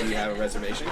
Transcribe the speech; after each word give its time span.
do 0.00 0.08
you 0.08 0.16
have 0.16 0.36
a 0.36 0.40
reservation? 0.40 0.86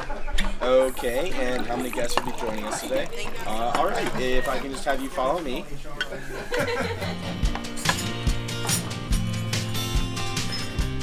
Okay, 0.63 1.31
and 1.39 1.67
how 1.67 1.77
many 1.77 1.91
guests 1.91 2.17
will 2.17 2.33
be 2.33 2.39
joining 2.39 2.65
us 2.65 2.81
today? 2.81 3.07
Uh, 3.47 3.73
all 3.77 3.87
right, 3.87 4.21
if 4.21 4.49
I 4.49 4.59
can 4.59 4.71
just 4.71 4.85
have 4.85 5.03
you 5.03 5.11
follow 5.11 5.41
me. 5.41 5.65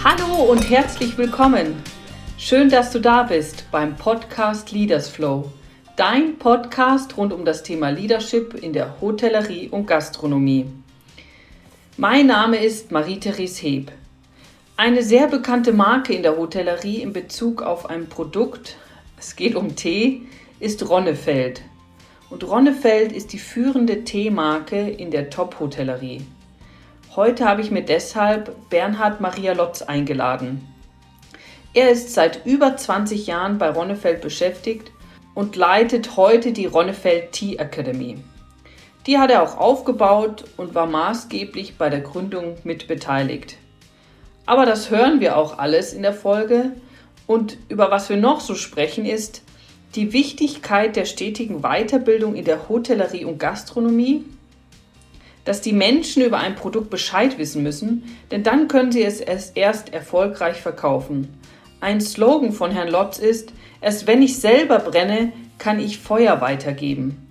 Hallo 0.03 0.51
und 0.51 0.67
herzlich 0.67 1.17
willkommen. 1.17 1.83
Schön, 2.37 2.69
dass 2.69 2.91
du 2.91 2.99
da 2.99 3.21
bist 3.23 3.65
beim 3.69 3.95
Podcast 3.95 4.71
Leaders 4.71 5.07
Flow, 5.07 5.51
dein 5.95 6.39
Podcast 6.39 7.17
rund 7.17 7.31
um 7.33 7.45
das 7.45 7.61
Thema 7.61 7.89
Leadership 7.89 8.55
in 8.55 8.73
der 8.73 8.99
Hotellerie 8.99 9.69
und 9.69 9.85
Gastronomie. 9.85 10.65
Mein 11.97 12.25
Name 12.25 12.57
ist 12.57 12.91
Marie-Therese 12.91 13.61
Heb. 13.61 13.91
Eine 14.83 15.03
sehr 15.03 15.27
bekannte 15.27 15.73
Marke 15.73 16.11
in 16.11 16.23
der 16.23 16.37
Hotellerie 16.37 17.03
in 17.03 17.13
Bezug 17.13 17.61
auf 17.61 17.87
ein 17.87 18.09
Produkt, 18.09 18.77
es 19.15 19.35
geht 19.35 19.53
um 19.53 19.75
Tee, 19.75 20.23
ist 20.59 20.89
Ronnefeld. 20.89 21.61
Und 22.31 22.49
Ronnefeld 22.49 23.11
ist 23.11 23.31
die 23.31 23.37
führende 23.37 24.03
Teemarke 24.03 24.89
in 24.89 25.11
der 25.11 25.29
Top-Hotellerie. 25.29 26.25
Heute 27.15 27.47
habe 27.47 27.61
ich 27.61 27.69
mir 27.69 27.83
deshalb 27.83 28.55
Bernhard 28.71 29.21
Maria 29.21 29.53
Lotz 29.53 29.83
eingeladen. 29.83 30.67
Er 31.75 31.91
ist 31.91 32.15
seit 32.15 32.43
über 32.47 32.75
20 32.75 33.27
Jahren 33.27 33.59
bei 33.59 33.69
Ronnefeld 33.69 34.21
beschäftigt 34.21 34.91
und 35.35 35.55
leitet 35.55 36.17
heute 36.17 36.53
die 36.53 36.65
Ronnefeld 36.65 37.33
Tea 37.33 37.57
Academy. 37.57 38.17
Die 39.05 39.19
hat 39.19 39.29
er 39.29 39.43
auch 39.43 39.59
aufgebaut 39.59 40.45
und 40.57 40.73
war 40.73 40.87
maßgeblich 40.87 41.77
bei 41.77 41.91
der 41.91 42.01
Gründung 42.01 42.55
mit 42.63 42.87
beteiligt. 42.87 43.57
Aber 44.51 44.65
das 44.65 44.89
hören 44.89 45.21
wir 45.21 45.37
auch 45.37 45.59
alles 45.59 45.93
in 45.93 46.01
der 46.01 46.11
Folge. 46.11 46.73
Und 47.25 47.55
über 47.69 47.89
was 47.89 48.09
wir 48.09 48.17
noch 48.17 48.41
so 48.41 48.53
sprechen 48.53 49.05
ist 49.05 49.43
die 49.95 50.11
Wichtigkeit 50.11 50.97
der 50.97 51.05
stetigen 51.05 51.61
Weiterbildung 51.61 52.35
in 52.35 52.43
der 52.43 52.67
Hotellerie 52.67 53.23
und 53.23 53.39
Gastronomie, 53.39 54.25
dass 55.45 55.61
die 55.61 55.71
Menschen 55.71 56.21
über 56.21 56.39
ein 56.39 56.55
Produkt 56.55 56.89
Bescheid 56.89 57.37
wissen 57.37 57.63
müssen, 57.63 58.03
denn 58.29 58.43
dann 58.43 58.67
können 58.67 58.91
sie 58.91 59.03
es 59.05 59.21
erst 59.21 59.93
erfolgreich 59.93 60.57
verkaufen. 60.57 61.29
Ein 61.79 62.01
Slogan 62.01 62.51
von 62.51 62.71
Herrn 62.71 62.89
Lotz 62.89 63.19
ist, 63.19 63.53
erst 63.79 64.05
wenn 64.05 64.21
ich 64.21 64.37
selber 64.37 64.79
brenne, 64.79 65.31
kann 65.59 65.79
ich 65.79 65.97
Feuer 65.97 66.41
weitergeben. 66.41 67.25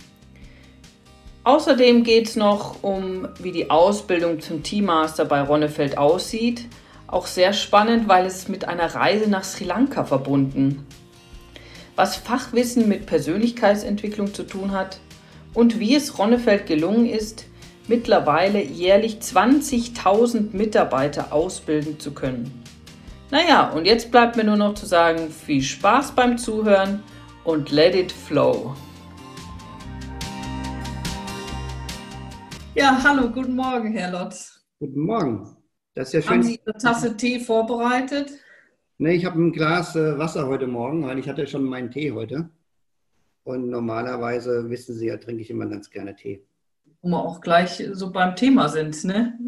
Außerdem 1.45 2.03
geht 2.03 2.29
es 2.29 2.37
noch 2.37 2.83
um, 2.83 3.29
wie 3.39 3.53
die 3.53 3.69
Ausbildung 3.69 4.41
zum 4.41 4.63
Teammaster 4.63 5.27
bei 5.27 5.43
Ronnefeld 5.43 5.99
aussieht, 5.99 6.65
auch 7.11 7.27
sehr 7.27 7.53
spannend, 7.53 8.09
weil 8.09 8.27
es 8.27 8.49
mit 8.49 8.67
einer 8.67 8.95
Reise 8.95 9.29
nach 9.29 9.45
Sri 9.45 9.65
Lanka 9.65 10.05
verbunden. 10.05 10.87
Was 11.97 12.17
Fachwissen 12.17 12.89
mit 12.89 13.07
Persönlichkeitsentwicklung 13.07 14.33
zu 14.33 14.45
tun 14.45 14.73
hat 14.73 15.01
und 15.53 15.81
wie 15.81 15.97
es 15.97 16.19
Ronnefeld 16.19 16.67
gelungen 16.67 17.07
ist, 17.07 17.47
mittlerweile 17.89 18.63
jährlich 18.63 19.19
20.000 19.19 20.57
Mitarbeiter 20.57 21.33
ausbilden 21.33 21.99
zu 21.99 22.13
können. 22.13 22.63
Naja, 23.31 23.71
und 23.71 23.87
jetzt 23.87 24.11
bleibt 24.11 24.37
mir 24.37 24.45
nur 24.45 24.57
noch 24.57 24.75
zu 24.75 24.87
sagen, 24.87 25.31
viel 25.31 25.63
Spaß 25.63 26.13
beim 26.13 26.39
Zuhören 26.39 27.03
und 27.45 27.71
let 27.71 27.95
it 27.95 28.13
flow. 28.13 28.75
Ja, 32.75 33.01
hallo, 33.03 33.29
guten 33.29 33.57
Morgen, 33.57 33.93
Herr 33.93 34.13
Lotz. 34.13 34.65
Guten 34.79 35.01
Morgen. 35.01 35.60
Das 35.95 36.09
ist 36.09 36.15
ja 36.15 36.23
schön. 36.23 36.31
Haben 36.31 36.43
Sie 36.43 36.61
eine 36.65 36.79
Tasse 36.79 37.17
Tee 37.17 37.41
vorbereitet? 37.41 38.33
Nee, 38.99 39.15
ich 39.15 39.25
habe 39.25 39.41
ein 39.41 39.53
Glas 39.53 39.97
äh, 39.97 40.19
Wasser 40.19 40.47
heute 40.47 40.67
Morgen, 40.67 41.07
weil 41.07 41.19
ich 41.19 41.29
hatte 41.29 41.47
schon 41.47 41.65
meinen 41.65 41.91
Tee 41.91 42.13
heute. 42.13 42.51
Und 43.45 43.71
normalerweise, 43.71 44.69
wissen 44.69 44.95
Sie 44.95 45.07
ja, 45.07 45.17
trinke 45.17 45.43
ich 45.43 45.51
immer 45.51 45.67
ganz 45.67 45.91
gerne 45.91 46.15
Tee. 46.15 46.45
Wo 47.03 47.09
wir 47.09 47.19
auch 47.19 47.41
gleich 47.41 47.83
so 47.93 48.13
beim 48.13 48.37
Thema 48.37 48.69
sind, 48.69 49.05
ne? 49.05 49.39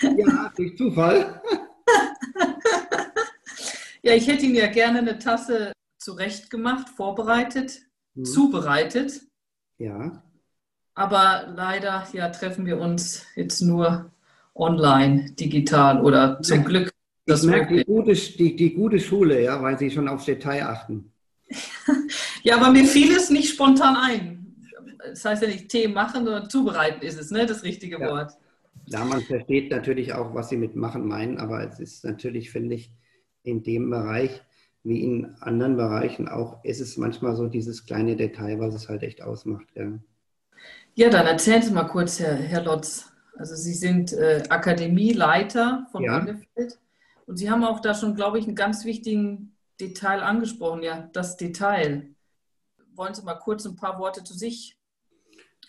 Ja, 0.18 0.52
durch 0.54 0.76
Zufall. 0.76 1.40
ja, 4.02 4.12
ich 4.12 4.28
hätte 4.28 4.44
Ihnen 4.44 4.56
ja 4.56 4.66
gerne 4.66 4.98
eine 4.98 5.18
Tasse 5.18 5.72
zurechtgemacht, 5.98 6.90
vorbereitet, 6.90 7.80
hm. 8.14 8.24
zubereitet. 8.24 9.22
Ja. 9.78 10.22
Aber 10.94 11.46
leider 11.48 12.06
ja, 12.12 12.28
treffen 12.28 12.66
wir 12.66 12.78
uns 12.78 13.24
jetzt 13.34 13.62
nur 13.62 14.12
online, 14.56 15.32
digital 15.32 16.02
oder 16.02 16.40
zum 16.42 16.64
Glück. 16.64 16.92
Das 17.26 17.42
ich 17.42 17.50
merke 17.50 17.76
die 17.76 17.84
gute, 17.84 18.14
die, 18.14 18.56
die 18.56 18.74
gute 18.74 19.00
Schule, 19.00 19.42
ja, 19.42 19.60
weil 19.60 19.78
sie 19.78 19.90
schon 19.90 20.08
aufs 20.08 20.26
Detail 20.26 20.64
achten. 20.66 21.12
ja, 22.42 22.56
aber 22.56 22.70
mir 22.70 22.84
fiel 22.84 23.12
es 23.12 23.30
nicht 23.30 23.52
spontan 23.52 23.96
ein. 23.96 24.56
Das 24.98 25.24
heißt 25.24 25.42
ja 25.42 25.48
nicht 25.48 25.68
Tee 25.68 25.88
machen, 25.88 26.24
sondern 26.24 26.48
zubereiten 26.48 27.02
ist 27.02 27.18
es, 27.18 27.30
ne? 27.30 27.46
Das 27.46 27.62
richtige 27.62 28.00
ja. 28.00 28.10
Wort. 28.10 28.32
Ja, 28.86 29.04
man 29.04 29.20
versteht 29.22 29.70
natürlich 29.70 30.12
auch, 30.12 30.34
was 30.34 30.48
sie 30.48 30.56
mit 30.56 30.76
machen 30.76 31.06
meinen, 31.06 31.38
aber 31.38 31.64
es 31.66 31.80
ist 31.80 32.04
natürlich, 32.04 32.50
finde 32.50 32.76
ich, 32.76 32.92
in 33.42 33.62
dem 33.62 33.90
Bereich 33.90 34.42
wie 34.86 35.02
in 35.02 35.34
anderen 35.40 35.76
Bereichen 35.76 36.28
auch, 36.28 36.62
ist 36.64 36.80
es 36.80 36.96
manchmal 36.96 37.34
so 37.34 37.48
dieses 37.48 37.86
kleine 37.86 38.14
Detail, 38.14 38.60
was 38.60 38.72
es 38.72 38.88
halt 38.88 39.02
echt 39.02 39.20
ausmacht. 39.20 39.66
Ja, 39.74 39.98
ja 40.94 41.10
dann 41.10 41.26
erzählen 41.26 41.60
Sie 41.60 41.72
mal 41.72 41.88
kurz, 41.88 42.20
Herr, 42.20 42.36
Herr 42.36 42.62
Lotz. 42.62 43.12
Also 43.38 43.54
Sie 43.54 43.74
sind 43.74 44.12
äh, 44.12 44.44
Akademieleiter 44.48 45.86
von 45.92 46.02
ja. 46.02 46.18
Ronnefeld 46.18 46.78
und 47.26 47.36
Sie 47.36 47.50
haben 47.50 47.64
auch 47.64 47.80
da 47.80 47.94
schon, 47.94 48.14
glaube 48.14 48.38
ich, 48.38 48.46
einen 48.46 48.56
ganz 48.56 48.84
wichtigen 48.84 49.56
Detail 49.80 50.22
angesprochen, 50.22 50.82
ja, 50.82 51.08
das 51.12 51.36
Detail. 51.36 52.08
Wollen 52.94 53.14
Sie 53.14 53.22
mal 53.22 53.34
kurz 53.34 53.66
ein 53.66 53.76
paar 53.76 53.98
Worte 53.98 54.24
zu 54.24 54.34
sich 54.34 54.78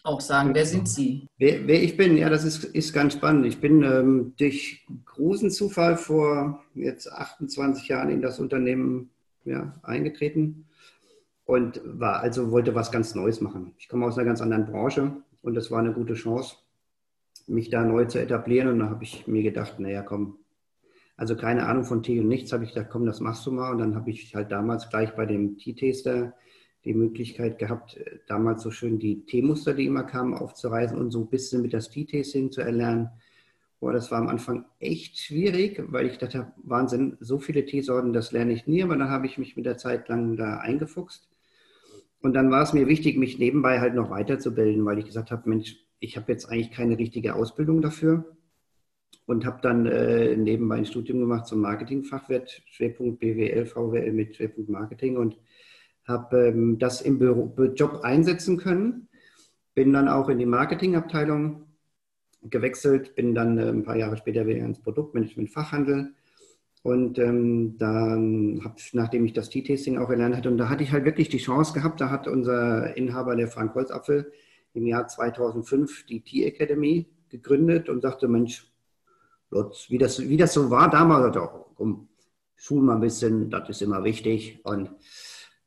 auch 0.03 0.21
sagen? 0.21 0.53
Wer 0.53 0.65
sind 0.65 0.87
Sie? 0.87 1.27
Wer, 1.37 1.67
wer 1.67 1.83
ich 1.83 1.97
bin, 1.97 2.15
ja, 2.15 2.29
das 2.29 2.45
ist, 2.45 2.63
ist 2.63 2.93
ganz 2.93 3.13
spannend. 3.13 3.45
Ich 3.45 3.59
bin 3.59 3.83
ähm, 3.83 4.33
durch 4.37 4.85
großen 5.05 5.51
Zufall 5.51 5.97
vor 5.97 6.63
jetzt 6.73 7.11
28 7.11 7.87
Jahren 7.89 8.09
in 8.09 8.21
das 8.21 8.39
Unternehmen 8.39 9.09
ja, 9.43 9.73
eingetreten 9.83 10.67
und 11.45 11.81
war 11.83 12.21
also 12.21 12.51
wollte 12.51 12.75
was 12.75 12.91
ganz 12.91 13.13
Neues 13.13 13.41
machen. 13.41 13.73
Ich 13.77 13.89
komme 13.89 14.05
aus 14.05 14.17
einer 14.17 14.25
ganz 14.25 14.41
anderen 14.41 14.65
Branche 14.65 15.11
und 15.41 15.55
das 15.55 15.69
war 15.69 15.79
eine 15.79 15.91
gute 15.91 16.13
Chance 16.13 16.55
mich 17.47 17.69
da 17.69 17.83
neu 17.83 18.05
zu 18.05 18.19
etablieren. 18.19 18.69
Und 18.69 18.79
dann 18.79 18.89
habe 18.89 19.03
ich 19.03 19.27
mir 19.27 19.43
gedacht, 19.43 19.79
naja, 19.79 20.01
komm, 20.01 20.37
also 21.15 21.35
keine 21.35 21.65
Ahnung 21.65 21.83
von 21.83 22.03
Tee 22.03 22.19
und 22.19 22.27
nichts, 22.27 22.53
habe 22.53 22.63
ich 22.63 22.73
gedacht, 22.73 22.89
komm, 22.91 23.05
das 23.05 23.19
machst 23.19 23.45
du 23.45 23.51
mal. 23.51 23.71
Und 23.71 23.79
dann 23.79 23.95
habe 23.95 24.09
ich 24.09 24.35
halt 24.35 24.51
damals 24.51 24.89
gleich 24.89 25.15
bei 25.15 25.25
dem 25.25 25.57
Tea-Taster 25.57 26.33
die 26.85 26.93
Möglichkeit 26.93 27.59
gehabt, 27.59 27.99
damals 28.27 28.63
so 28.63 28.71
schön 28.71 28.97
die 28.97 29.25
Teemuster, 29.25 29.73
die 29.73 29.85
immer 29.85 30.03
kamen, 30.03 30.33
aufzureißen 30.33 30.97
und 30.97 31.11
so 31.11 31.21
ein 31.21 31.29
bisschen 31.29 31.61
mit 31.61 31.73
das 31.73 31.89
Tea-Tasting 31.89 32.51
zu 32.51 32.61
erlernen. 32.61 33.09
Boah, 33.79 33.93
das 33.93 34.09
war 34.09 34.19
am 34.19 34.27
Anfang 34.27 34.65
echt 34.79 35.19
schwierig, 35.19 35.83
weil 35.89 36.07
ich 36.07 36.17
dachte, 36.17 36.51
Wahnsinn, 36.63 37.17
so 37.19 37.39
viele 37.39 37.65
Teesorten, 37.65 38.13
das 38.13 38.31
lerne 38.31 38.53
ich 38.53 38.67
nie, 38.67 38.81
aber 38.83 38.95
dann 38.95 39.09
habe 39.09 39.27
ich 39.27 39.37
mich 39.37 39.55
mit 39.55 39.65
der 39.65 39.77
Zeit 39.77 40.07
lang 40.07 40.37
da 40.37 40.57
eingefuchst. 40.57 41.27
Und 42.21 42.33
dann 42.33 42.49
war 42.49 42.63
es 42.63 42.73
mir 42.73 42.87
wichtig, 42.87 43.17
mich 43.17 43.37
nebenbei 43.37 43.79
halt 43.79 43.93
noch 43.93 44.09
weiterzubilden, 44.09 44.85
weil 44.85 44.97
ich 44.97 45.05
gesagt 45.05 45.29
habe, 45.29 45.47
Mensch, 45.49 45.75
ich 45.99 46.17
habe 46.17 46.31
jetzt 46.31 46.45
eigentlich 46.45 46.71
keine 46.71 46.97
richtige 46.97 47.35
Ausbildung 47.35 47.81
dafür 47.81 48.37
und 49.25 49.45
habe 49.45 49.59
dann 49.61 49.85
äh, 49.85 50.35
nebenbei 50.35 50.77
ein 50.77 50.85
Studium 50.85 51.19
gemacht 51.19 51.47
zum 51.47 51.61
Marketingfachwirt, 51.61 52.63
Schwerpunkt 52.65 53.19
BWL, 53.19 53.65
VWL 53.65 54.13
mit 54.13 54.35
Schwerpunkt 54.35 54.69
Marketing 54.69 55.17
und 55.17 55.37
habe 56.05 56.47
ähm, 56.47 56.79
das 56.79 57.01
im 57.01 57.19
Büro, 57.19 57.53
Job 57.75 58.01
einsetzen 58.03 58.57
können. 58.57 59.09
Bin 59.75 59.93
dann 59.93 60.07
auch 60.07 60.29
in 60.29 60.39
die 60.39 60.45
Marketingabteilung 60.45 61.65
gewechselt, 62.43 63.15
bin 63.15 63.35
dann 63.35 63.57
äh, 63.57 63.69
ein 63.69 63.83
paar 63.83 63.97
Jahre 63.97 64.17
später 64.17 64.47
wieder 64.47 64.65
ins 64.65 64.81
Produktmanagement 64.81 65.51
Fachhandel 65.51 66.13
und 66.83 67.19
ähm, 67.19 67.77
dann 67.77 68.61
habe 68.63 68.75
nachdem 68.93 69.25
ich 69.25 69.33
das 69.33 69.49
Tea-Tasting 69.49 69.97
auch 69.97 70.09
erlernt 70.09 70.37
hatte, 70.37 70.49
und 70.49 70.57
da 70.57 70.69
hatte 70.69 70.83
ich 70.83 70.93
halt 70.93 71.03
wirklich 71.03 71.27
die 71.27 71.37
Chance 71.37 71.73
gehabt, 71.73 71.99
da 71.99 72.09
hat 72.09 72.29
unser 72.29 72.95
Inhaber, 72.95 73.35
der 73.35 73.49
Frank 73.49 73.75
Holzapfel, 73.75 74.31
im 74.73 74.85
Jahr 74.85 75.07
2005 75.07 76.05
die 76.05 76.21
Tea 76.21 76.45
Academy 76.45 77.07
gegründet 77.29 77.89
und 77.89 78.01
sagte, 78.01 78.27
Mensch, 78.27 78.71
Lutz, 79.49 79.89
wie 79.89 79.97
das, 79.97 80.19
wie 80.19 80.37
das 80.37 80.53
so 80.53 80.69
war 80.69 80.89
damals, 80.89 81.33
dachte, 81.33 81.65
komm, 81.75 82.09
schul 82.55 82.81
mal 82.81 82.95
ein 82.95 83.01
bisschen, 83.01 83.49
das 83.49 83.69
ist 83.69 83.81
immer 83.81 84.03
wichtig. 84.03 84.59
Und 84.63 84.91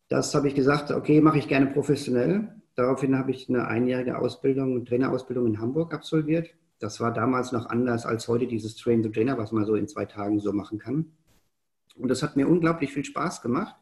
das 0.08 0.34
habe 0.34 0.48
ich 0.48 0.54
gesagt, 0.54 0.90
okay, 0.90 1.20
mache 1.20 1.38
ich 1.38 1.48
gerne 1.48 1.66
professionell. 1.66 2.48
Daraufhin 2.74 3.16
habe 3.16 3.30
ich 3.30 3.48
eine 3.48 3.68
einjährige 3.68 4.18
Ausbildung, 4.18 4.84
Trainerausbildung 4.84 5.46
in 5.46 5.60
Hamburg 5.60 5.94
absolviert. 5.94 6.50
Das 6.78 7.00
war 7.00 7.12
damals 7.12 7.52
noch 7.52 7.66
anders 7.66 8.06
als 8.06 8.26
heute 8.26 8.46
dieses 8.46 8.76
Train 8.76 9.02
the 9.02 9.10
Trainer, 9.10 9.38
was 9.38 9.52
man 9.52 9.66
so 9.66 9.74
in 9.74 9.86
zwei 9.86 10.06
Tagen 10.06 10.40
so 10.40 10.52
machen 10.52 10.78
kann. 10.78 11.12
Und 11.96 12.08
das 12.08 12.22
hat 12.22 12.36
mir 12.36 12.48
unglaublich 12.48 12.92
viel 12.92 13.04
Spaß 13.04 13.42
gemacht. 13.42 13.76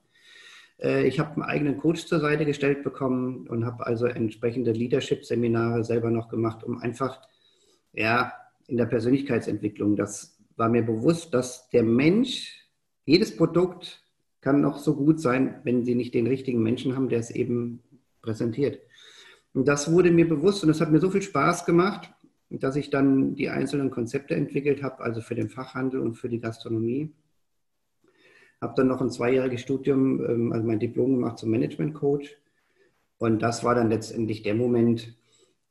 Äh, 0.81 1.07
ich 1.07 1.19
habe 1.19 1.33
einen 1.33 1.43
eigenen 1.43 1.77
Coach 1.77 2.07
zur 2.07 2.21
Seite 2.21 2.45
gestellt 2.45 2.83
bekommen 2.83 3.47
und 3.49 3.65
habe 3.65 3.87
also 3.87 4.07
entsprechende 4.07 4.73
Leadership-Seminare 4.73 5.85
selber 5.85 6.11
noch 6.11 6.29
gemacht, 6.29 6.65
um 6.65 6.79
einfach, 6.79 7.21
ja, 7.93 8.33
in 8.67 8.77
der 8.77 8.87
Persönlichkeitsentwicklung, 8.87 9.97
das 9.97 10.39
war 10.57 10.69
mir 10.69 10.83
bewusst, 10.83 11.33
dass 11.33 11.71
der 11.71 11.83
Mensch, 11.83 12.67
jedes 13.07 13.35
Produkt 13.37 14.05
kann 14.41 14.61
noch 14.61 14.79
so 14.79 14.95
gut 14.95 15.21
sein, 15.21 15.61
wenn 15.65 15.85
Sie 15.85 15.95
nicht 15.95 16.15
den 16.15 16.27
richtigen 16.27 16.63
Menschen 16.63 16.95
haben, 16.95 17.09
der 17.09 17.21
es 17.21 17.31
eben 17.31 17.83
präsentiert. 18.21 18.81
Und 19.55 19.67
das 19.67 19.91
wurde 19.91 20.11
mir 20.11 20.29
bewusst 20.29 20.63
und 20.63 20.71
es 20.71 20.81
hat 20.81 20.91
mir 20.91 21.01
so 21.01 21.11
viel 21.11 21.23
Spaß 21.23 21.65
gemacht, 21.65 22.11
dass 22.51 22.77
ich 22.77 22.91
dann 22.91 23.35
die 23.35 23.49
einzelnen 23.49 23.91
Konzepte 23.91 24.35
entwickelt 24.35 24.83
habe, 24.83 25.03
also 25.03 25.21
für 25.21 25.35
den 25.35 25.49
Fachhandel 25.49 26.01
und 26.01 26.15
für 26.15 26.29
die 26.29 26.41
Gastronomie. 26.41 27.13
Habe 28.61 28.75
dann 28.77 28.89
noch 28.89 29.01
ein 29.01 29.11
zweijähriges 29.11 29.61
Studium, 29.61 30.25
ähm, 30.25 30.53
also 30.53 30.67
mein 30.67 30.81
Diplom 30.81 31.15
gemacht 31.15 31.39
zum 31.39 31.51
Management 31.51 31.95
Coach. 31.95 32.37
Und 33.19 33.43
das 33.43 33.65
war 33.65 33.75
dann 33.75 33.91
letztendlich 33.91 34.43
der 34.43 34.55
Moment, 34.55 35.17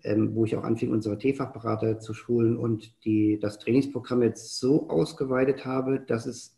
ähm, 0.03 0.35
wo 0.35 0.45
ich 0.45 0.55
auch 0.55 0.63
anfing, 0.63 0.91
unsere 0.91 1.17
T-Fachberater 1.17 1.99
zu 1.99 2.13
schulen 2.13 2.57
und 2.57 2.93
die, 3.03 3.39
das 3.39 3.59
Trainingsprogramm 3.59 4.21
jetzt 4.21 4.59
so 4.59 4.89
ausgeweitet 4.89 5.65
habe, 5.65 5.99
dass 5.99 6.25
es 6.25 6.57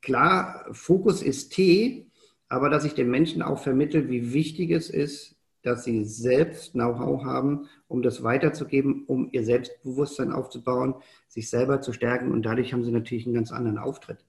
klar, 0.00 0.66
Fokus 0.72 1.22
ist 1.22 1.50
T, 1.50 2.06
aber 2.48 2.70
dass 2.70 2.84
ich 2.84 2.94
den 2.94 3.10
Menschen 3.10 3.42
auch 3.42 3.58
vermittle, 3.58 4.08
wie 4.08 4.32
wichtig 4.32 4.70
es 4.70 4.90
ist, 4.90 5.34
dass 5.62 5.84
sie 5.84 6.04
selbst 6.04 6.72
Know-how 6.72 7.24
haben, 7.24 7.68
um 7.88 8.02
das 8.02 8.22
weiterzugeben, 8.22 9.04
um 9.06 9.30
ihr 9.32 9.44
Selbstbewusstsein 9.44 10.30
aufzubauen, 10.30 10.94
sich 11.26 11.48
selber 11.48 11.80
zu 11.80 11.92
stärken 11.92 12.30
und 12.30 12.42
dadurch 12.42 12.72
haben 12.72 12.84
sie 12.84 12.92
natürlich 12.92 13.24
einen 13.26 13.34
ganz 13.34 13.50
anderen 13.50 13.78
Auftritt. 13.78 14.24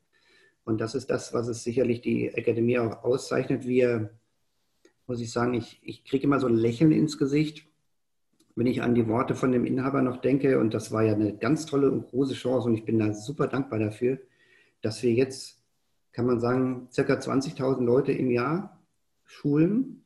Und 0.66 0.82
das 0.82 0.96
ist 0.96 1.10
das, 1.10 1.34
was 1.34 1.48
es 1.48 1.64
sicherlich 1.64 2.02
die 2.02 2.34
Akademie 2.36 2.80
auch 2.80 3.04
auszeichnet. 3.04 3.66
Wir, 3.66 4.10
muss 5.08 5.22
ich 5.22 5.32
sagen, 5.32 5.54
ich, 5.54 5.80
ich 5.82 6.04
kriege 6.04 6.26
immer 6.26 6.40
so 6.40 6.48
ein 6.48 6.56
Lächeln 6.56 6.92
ins 6.92 7.18
Gesicht, 7.18 7.66
wenn 8.56 8.68
ich 8.68 8.82
an 8.82 8.96
die 8.96 9.08
Worte 9.08 9.36
von 9.36 9.52
dem 9.52 9.66
Inhaber 9.66 10.02
noch 10.02 10.18
denke. 10.18 10.60
Und 10.60 10.74
das 10.74 10.92
war 10.92 11.04
ja 11.04 11.14
eine 11.14 11.38
ganz 11.38 11.66
tolle 11.66 11.90
und 11.92 12.08
große 12.08 12.34
Chance 12.34 12.68
und 12.68 12.76
ich 12.76 12.84
bin 12.84 13.00
da 13.00 13.14
super 13.14 13.48
dankbar 13.48 13.80
dafür, 13.80 14.20
dass 14.82 15.02
wir 15.04 15.14
jetzt, 15.14 15.64
kann 16.12 16.26
man 16.26 16.40
sagen, 16.40 16.88
circa 16.92 17.14
20.000 17.14 17.84
Leute 17.84 18.12
im 18.12 18.32
Jahr 18.32 18.82
schulen 19.24 20.06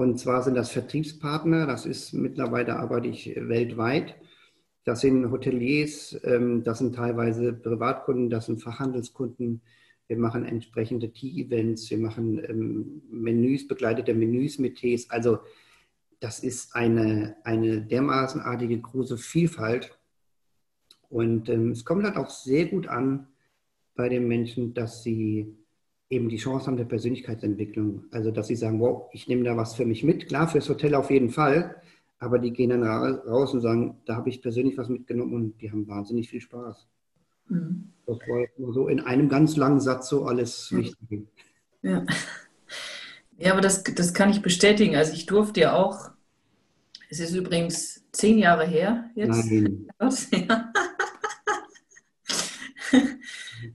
und 0.00 0.18
zwar 0.18 0.42
sind 0.42 0.54
das 0.54 0.70
Vertriebspartner, 0.70 1.66
das 1.66 1.84
ist 1.84 2.14
mittlerweile 2.14 2.76
arbeite 2.76 3.08
ich 3.08 3.34
weltweit. 3.36 4.14
Das 4.90 5.02
sind 5.02 5.30
Hoteliers, 5.30 6.18
ähm, 6.24 6.64
das 6.64 6.78
sind 6.78 6.96
teilweise 6.96 7.52
Privatkunden, 7.52 8.28
das 8.28 8.46
sind 8.46 8.60
Fachhandelskunden. 8.60 9.60
Wir 10.08 10.16
machen 10.16 10.44
entsprechende 10.44 11.12
Tea-Events, 11.12 11.88
wir 11.92 11.98
machen 11.98 12.42
ähm, 12.44 13.02
Menüs, 13.08 13.68
begleitete 13.68 14.14
Menüs 14.14 14.58
mit 14.58 14.78
Tees. 14.78 15.08
Also 15.08 15.38
das 16.18 16.40
ist 16.40 16.74
eine, 16.74 17.36
eine 17.44 17.82
dermaßenartige 17.82 18.80
große 18.80 19.16
Vielfalt. 19.16 19.96
Und 21.08 21.48
ähm, 21.48 21.70
es 21.70 21.84
kommt 21.84 22.02
halt 22.02 22.16
auch 22.16 22.30
sehr 22.30 22.66
gut 22.66 22.88
an 22.88 23.28
bei 23.94 24.08
den 24.08 24.26
Menschen, 24.26 24.74
dass 24.74 25.04
sie 25.04 25.56
eben 26.08 26.28
die 26.28 26.38
Chance 26.38 26.66
haben 26.66 26.78
der 26.78 26.84
Persönlichkeitsentwicklung. 26.84 28.06
Also, 28.10 28.32
dass 28.32 28.48
sie 28.48 28.56
sagen, 28.56 28.80
wow, 28.80 29.08
ich 29.12 29.28
nehme 29.28 29.44
da 29.44 29.56
was 29.56 29.76
für 29.76 29.86
mich 29.86 30.02
mit. 30.02 30.26
Klar, 30.26 30.48
fürs 30.48 30.68
Hotel 30.68 30.96
auf 30.96 31.12
jeden 31.12 31.30
Fall. 31.30 31.80
Aber 32.20 32.38
die 32.38 32.52
gehen 32.52 32.70
dann 32.70 32.84
raus 32.84 33.54
und 33.54 33.62
sagen, 33.62 33.98
da 34.04 34.14
habe 34.14 34.28
ich 34.28 34.42
persönlich 34.42 34.76
was 34.78 34.88
mitgenommen 34.88 35.34
und 35.34 35.60
die 35.60 35.72
haben 35.72 35.88
wahnsinnig 35.88 36.28
viel 36.28 36.40
Spaß. 36.40 36.86
Mhm. 37.48 37.92
Das 38.06 38.18
war 38.28 38.46
nur 38.58 38.72
so 38.74 38.88
in 38.88 39.00
einem 39.00 39.28
ganz 39.28 39.56
langen 39.56 39.80
Satz 39.80 40.08
so 40.10 40.26
alles 40.26 40.70
Wichtige. 40.70 41.26
Ja. 41.82 42.04
ja, 43.38 43.52
aber 43.52 43.62
das, 43.62 43.82
das 43.82 44.12
kann 44.12 44.30
ich 44.30 44.42
bestätigen. 44.42 44.96
Also 44.96 45.14
ich 45.14 45.24
durfte 45.26 45.60
ja 45.60 45.72
auch, 45.74 46.10
es 47.08 47.20
ist 47.20 47.34
übrigens 47.34 48.04
zehn 48.12 48.38
Jahre 48.38 48.66
her 48.66 49.10
jetzt. 49.14 49.50
Nein. 49.50 49.88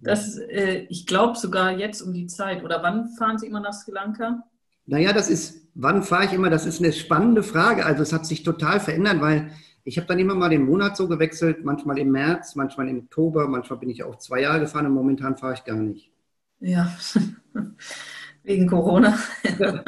Das, 0.02 0.38
äh, 0.38 0.86
ich 0.90 1.06
glaube 1.06 1.38
sogar 1.38 1.78
jetzt 1.78 2.02
um 2.02 2.14
die 2.14 2.28
Zeit. 2.28 2.64
Oder 2.64 2.84
wann 2.84 3.10
fahren 3.10 3.38
Sie 3.38 3.48
immer 3.48 3.60
nach 3.60 3.74
Sri 3.74 3.92
Lanka? 3.92 4.44
Naja, 4.86 5.14
das 5.14 5.30
ist, 5.30 5.68
wann 5.74 6.04
fahre 6.04 6.26
ich 6.26 6.34
immer? 6.34 6.50
Das 6.50 6.66
ist 6.66 6.82
eine 6.82 6.94
spannende 6.94 7.44
Frage. 7.44 7.86
Also 7.86 8.04
es 8.04 8.14
hat 8.14 8.26
sich 8.26 8.44
total 8.44 8.80
verändert, 8.80 9.22
weil 9.22 9.52
ich 9.84 9.98
habe 9.98 10.08
dann 10.08 10.20
immer 10.20 10.36
mal 10.36 10.50
den 10.50 10.66
Monat 10.66 10.98
so 10.98 11.08
gewechselt, 11.08 11.64
manchmal 11.64 12.00
im 12.00 12.12
März, 12.12 12.56
manchmal 12.56 12.90
im 12.90 13.00
Oktober, 13.00 13.48
manchmal 13.48 13.80
bin 13.80 13.90
ich 13.90 14.04
auch 14.04 14.18
zwei 14.18 14.42
Jahre 14.42 14.60
gefahren 14.60 14.88
und 14.88 14.94
momentan 14.94 15.38
fahre 15.38 15.54
ich 15.54 15.64
gar 15.64 15.78
nicht. 15.78 16.12
Ja, 16.60 16.96
wegen 18.44 18.68
Corona. 18.68 19.18
Ja. 19.60 19.84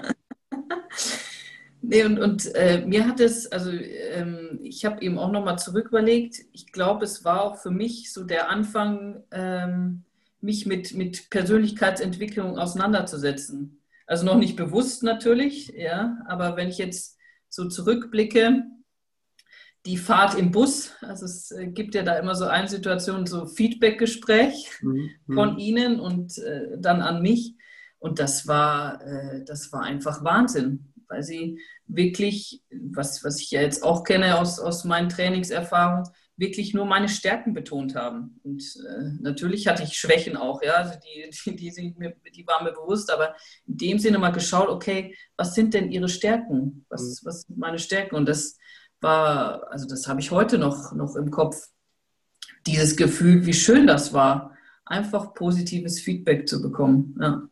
Nee, 1.81 2.03
und, 2.03 2.19
und 2.19 2.53
äh, 2.55 2.85
mir 2.85 3.07
hat 3.07 3.19
es, 3.19 3.49
also 3.51 3.71
ähm, 3.71 4.59
ich 4.61 4.83
habe 4.83 5.01
eben 5.01 5.17
auch 5.17 5.31
nochmal 5.31 5.57
zurück 5.57 5.87
überlegt, 5.87 6.37
ich 6.51 6.71
glaube, 6.71 7.05
es 7.05 7.23
war 7.23 7.41
auch 7.43 7.57
für 7.57 7.71
mich 7.71 8.11
so 8.11 8.25
der 8.25 8.49
Anfang, 8.49 9.23
ähm, 9.31 10.03
mich 10.41 10.65
mit, 10.65 10.93
mit 10.95 11.29
Persönlichkeitsentwicklung 11.29 12.57
auseinanderzusetzen. 12.57 13.76
Also 14.07 14.25
noch 14.25 14.37
nicht 14.37 14.55
bewusst 14.55 15.03
natürlich, 15.03 15.67
ja, 15.67 16.17
aber 16.27 16.55
wenn 16.55 16.69
ich 16.69 16.77
jetzt 16.77 17.17
so 17.49 17.67
zurückblicke, 17.67 18.63
die 19.85 19.97
Fahrt 19.97 20.37
im 20.37 20.51
Bus, 20.51 20.93
also 21.01 21.25
es 21.25 21.51
äh, 21.51 21.67
gibt 21.67 21.93
ja 21.93 22.03
da 22.03 22.15
immer 22.17 22.35
so 22.35 22.45
eine 22.45 22.67
Situation, 22.67 23.25
so 23.25 23.45
Feedbackgespräch 23.45 24.69
mhm. 24.81 25.09
von 25.31 25.59
Ihnen 25.59 25.99
und 25.99 26.37
äh, 26.39 26.77
dann 26.79 27.01
an 27.01 27.21
mich. 27.21 27.55
Und 27.99 28.19
das 28.19 28.47
war, 28.47 29.01
äh, 29.05 29.45
das 29.45 29.71
war 29.71 29.83
einfach 29.83 30.23
Wahnsinn 30.23 30.93
weil 31.07 31.23
sie 31.23 31.59
wirklich, 31.87 32.63
was, 32.69 33.23
was 33.23 33.39
ich 33.41 33.51
ja 33.51 33.61
jetzt 33.61 33.83
auch 33.83 34.03
kenne 34.03 34.39
aus, 34.39 34.59
aus 34.59 34.83
meinen 34.83 35.09
Trainingserfahrungen, 35.09 36.07
wirklich 36.37 36.73
nur 36.73 36.85
meine 36.85 37.09
Stärken 37.09 37.53
betont 37.53 37.95
haben. 37.95 38.39
Und 38.43 38.61
äh, 38.61 39.11
natürlich 39.19 39.67
hatte 39.67 39.83
ich 39.83 39.97
Schwächen 39.97 40.37
auch, 40.37 40.61
ja, 40.61 40.75
also 40.75 40.93
die, 40.99 41.29
die, 41.45 41.55
die, 41.55 41.71
sind 41.71 41.97
mir, 41.97 42.15
die 42.33 42.45
waren 42.47 42.63
mir 42.63 42.71
bewusst, 42.71 43.11
aber 43.11 43.35
in 43.65 43.77
dem 43.77 43.99
Sinne 43.99 44.19
mal 44.19 44.31
geschaut, 44.31 44.69
okay, 44.69 45.15
was 45.35 45.55
sind 45.55 45.73
denn 45.73 45.91
ihre 45.91 46.09
Stärken? 46.09 46.85
Was, 46.89 47.21
mhm. 47.21 47.27
was 47.27 47.41
sind 47.41 47.57
meine 47.57 47.79
Stärken? 47.79 48.15
Und 48.15 48.29
das 48.29 48.57
war, 49.01 49.69
also 49.71 49.87
das 49.87 50.07
habe 50.07 50.19
ich 50.19 50.31
heute 50.31 50.57
noch, 50.57 50.93
noch 50.93 51.15
im 51.15 51.31
Kopf, 51.31 51.67
dieses 52.65 52.95
Gefühl, 52.95 53.45
wie 53.45 53.53
schön 53.53 53.87
das 53.87 54.13
war, 54.13 54.55
einfach 54.85 55.33
positives 55.33 55.99
Feedback 55.99 56.47
zu 56.47 56.61
bekommen. 56.61 57.17
Ja. 57.19 57.49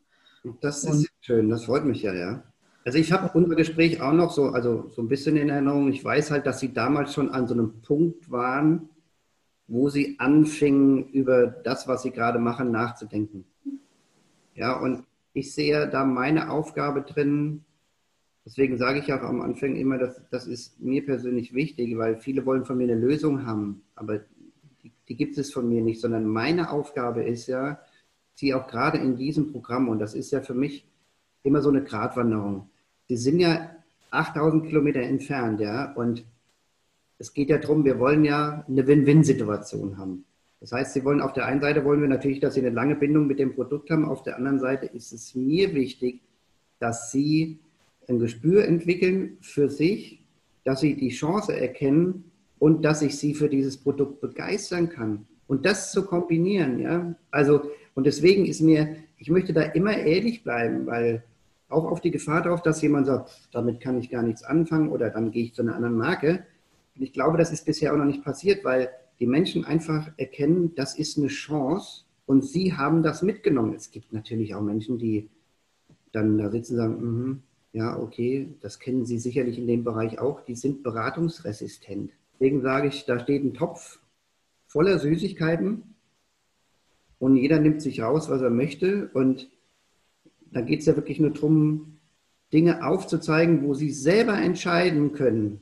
Das 0.62 0.84
ist 0.84 0.90
Und, 0.90 1.08
schön, 1.22 1.50
das 1.50 1.66
freut 1.66 1.86
mich 1.86 2.04
ja, 2.04 2.14
ja. 2.14 2.44
Also 2.86 3.00
ich 3.00 3.12
habe 3.12 3.36
unser 3.36 3.56
Gespräch 3.56 4.00
auch 4.00 4.14
noch 4.14 4.30
so, 4.30 4.50
also 4.50 4.90
so 4.92 5.02
ein 5.02 5.08
bisschen 5.08 5.38
in 5.38 5.50
Erinnerung. 5.50 5.90
Ich 5.90 6.06
weiß 6.06 6.30
halt, 6.30 6.46
dass 6.46 6.60
Sie 6.60 6.72
damals 6.72 7.14
schon 7.14 7.30
an 7.30 7.48
so 7.48 7.56
einem 7.56 7.82
Punkt 7.82 8.30
waren, 8.30 8.90
wo 9.68 9.90
Sie 9.90 10.20
anfingen, 10.20 11.10
über 11.10 11.48
das, 11.48 11.88
was 11.88 12.04
Sie 12.04 12.12
gerade 12.12 12.38
machen, 12.38 12.72
nachzudenken. 12.72 13.46
Ja, 14.54 14.80
und 14.80 15.04
ich 15.34 15.52
sehe 15.52 15.90
da 15.90 16.06
meine 16.06 16.52
Aufgabe 16.52 17.02
drin. 17.02 17.66
Deswegen 18.46 18.78
sage 18.78 19.00
ich 19.00 19.12
auch 19.12 19.24
am 19.24 19.42
Anfang 19.42 19.76
immer, 19.76 19.98
dass 19.98 20.22
das 20.30 20.46
ist 20.46 20.80
mir 20.80 21.04
persönlich 21.04 21.56
wichtig, 21.56 21.98
weil 21.98 22.20
viele 22.20 22.46
wollen 22.46 22.66
von 22.66 22.78
mir 22.78 22.84
eine 22.84 22.94
Lösung 22.94 23.48
haben, 23.48 23.82
aber 23.96 24.20
die, 24.84 24.92
die 25.10 25.16
gibt 25.16 25.40
es 25.40 25.52
von 25.52 25.68
mir 25.68 25.82
nicht, 25.82 26.00
sondern 26.00 26.28
meine 26.28 26.70
Aufgabe 26.70 27.24
ist 27.24 27.48
ja, 27.48 27.80
sie 28.36 28.54
auch 28.54 28.68
gerade 28.68 29.00
in 29.00 29.16
diesem 29.16 29.52
Programm, 29.52 29.90
und 29.90 29.98
das 29.98 30.14
ist 30.14 30.30
ja 30.30 30.42
für 30.42 30.54
mich 30.54 30.88
immer 31.42 31.64
so 31.64 31.70
eine 31.70 31.84
Gratwanderung 31.84 32.70
die 33.10 33.18
sind 33.18 33.40
ja 33.40 33.72
8000 34.12 34.68
Kilometer 34.68 35.02
entfernt, 35.02 35.60
ja, 35.60 35.94
und 35.94 36.26
es 37.18 37.34
geht 37.34 37.50
ja 37.50 37.58
darum, 37.58 37.86
wir 37.86 38.00
wollen 38.00 38.26
ja 38.26 38.66
eine 38.68 38.88
Win-Win-Situation 38.88 39.98
haben. 39.98 40.26
Das 40.60 40.72
heißt, 40.72 40.94
sie 40.94 41.06
wollen 41.06 41.22
auf 41.22 41.34
der 41.34 41.46
einen 41.46 41.62
Seite 41.62 41.86
wollen 41.86 42.02
wir 42.02 42.08
natürlich, 42.08 42.40
dass 42.40 42.56
sie 42.56 42.62
eine 42.62 42.72
lange 42.72 42.96
Bindung 42.96 43.28
mit 43.28 43.40
dem 43.40 43.54
Produkt 43.54 43.90
haben. 43.90 44.06
Auf 44.06 44.24
der 44.24 44.36
anderen 44.38 44.60
Seite 44.60 44.88
ist 44.88 45.12
es 45.12 45.36
mir 45.36 45.74
wichtig, 45.76 46.22
dass 46.80 47.12
sie 47.12 47.60
ein 48.08 48.20
Gespür 48.20 48.66
entwickeln 48.66 49.38
für 49.42 49.70
sich, 49.70 50.24
dass 50.64 50.80
sie 50.82 50.96
die 50.96 51.10
Chance 51.10 51.56
erkennen 51.56 52.32
und 52.60 52.84
dass 52.84 53.02
ich 53.02 53.18
sie 53.18 53.34
für 53.34 53.50
dieses 53.50 53.78
Produkt 53.78 54.22
begeistern 54.22 54.90
kann. 54.90 55.28
Und 55.48 55.66
das 55.66 55.92
zu 55.92 56.06
kombinieren, 56.06 56.80
ja. 56.80 57.16
Also, 57.32 57.70
und 57.94 58.08
deswegen 58.08 58.46
ist 58.46 58.62
mir, 58.62 58.96
ich 59.18 59.30
möchte 59.30 59.54
da 59.54 59.62
immer 59.62 59.96
ehrlich 59.96 60.44
bleiben, 60.44 60.86
weil 60.88 61.24
auch 61.70 61.86
auf 61.86 62.02
die 62.02 62.12
Gefahr 62.12 62.42
drauf, 62.42 62.62
dass 62.62 62.82
jemand 62.82 63.08
sagt, 63.08 63.50
damit 63.52 63.82
kann 63.82 63.98
ich 63.98 64.10
gar 64.10 64.24
nichts 64.24 64.44
anfangen 64.44 64.90
oder 64.90 65.10
dann 65.10 65.32
gehe 65.32 65.46
ich 65.46 65.54
zu 65.54 65.62
einer 65.62 65.76
anderen 65.76 65.98
Marke. 65.98 66.46
Und 66.96 67.02
ich 67.02 67.14
glaube, 67.14 67.38
das 67.38 67.52
ist 67.52 67.66
bisher 67.66 67.94
auch 67.94 67.98
noch 67.98 68.06
nicht 68.06 68.24
passiert, 68.24 68.64
weil 68.64 68.90
die 69.20 69.28
Menschen 69.28 69.66
einfach 69.66 70.12
erkennen, 70.18 70.76
das 70.76 70.98
ist 70.98 71.18
eine 71.18 71.28
Chance 71.28 72.04
und 72.26 72.44
sie 72.44 72.74
haben 72.74 73.04
das 73.04 73.22
mitgenommen. 73.22 73.74
Es 73.74 73.92
gibt 73.92 74.14
natürlich 74.14 74.56
auch 74.56 74.62
Menschen, 74.62 74.98
die 74.98 75.30
dann 76.12 76.38
da 76.38 76.50
sitzen 76.50 76.74
und 76.74 76.78
sagen, 76.78 76.94
mm 76.94 77.44
ja, 77.76 78.00
okay, 78.00 78.56
das 78.62 78.80
kennen 78.80 79.06
Sie 79.06 79.20
sicherlich 79.20 79.58
in 79.58 79.68
dem 79.68 79.84
Bereich 79.84 80.18
auch, 80.18 80.40
die 80.40 80.56
sind 80.56 80.82
beratungsresistent. 80.82 82.14
Deswegen 82.34 82.62
sage 82.62 82.88
ich, 82.88 83.04
da 83.04 83.20
steht 83.20 83.44
ein 83.44 83.54
Topf 83.54 84.00
voller 84.66 84.98
Süßigkeiten 84.98 85.84
und 87.20 87.36
jeder 87.36 87.60
nimmt 87.60 87.82
sich 87.82 88.02
raus, 88.02 88.30
was 88.30 88.42
er 88.42 88.50
möchte 88.50 89.10
und 89.14 89.50
da 90.56 90.62
geht 90.62 90.80
es 90.80 90.86
ja 90.86 90.96
wirklich 90.96 91.20
nur 91.20 91.32
darum, 91.32 92.00
Dinge 92.54 92.88
aufzuzeigen, 92.88 93.64
wo 93.64 93.74
sie 93.74 93.92
selber 93.92 94.38
entscheiden 94.38 95.12
können. 95.12 95.60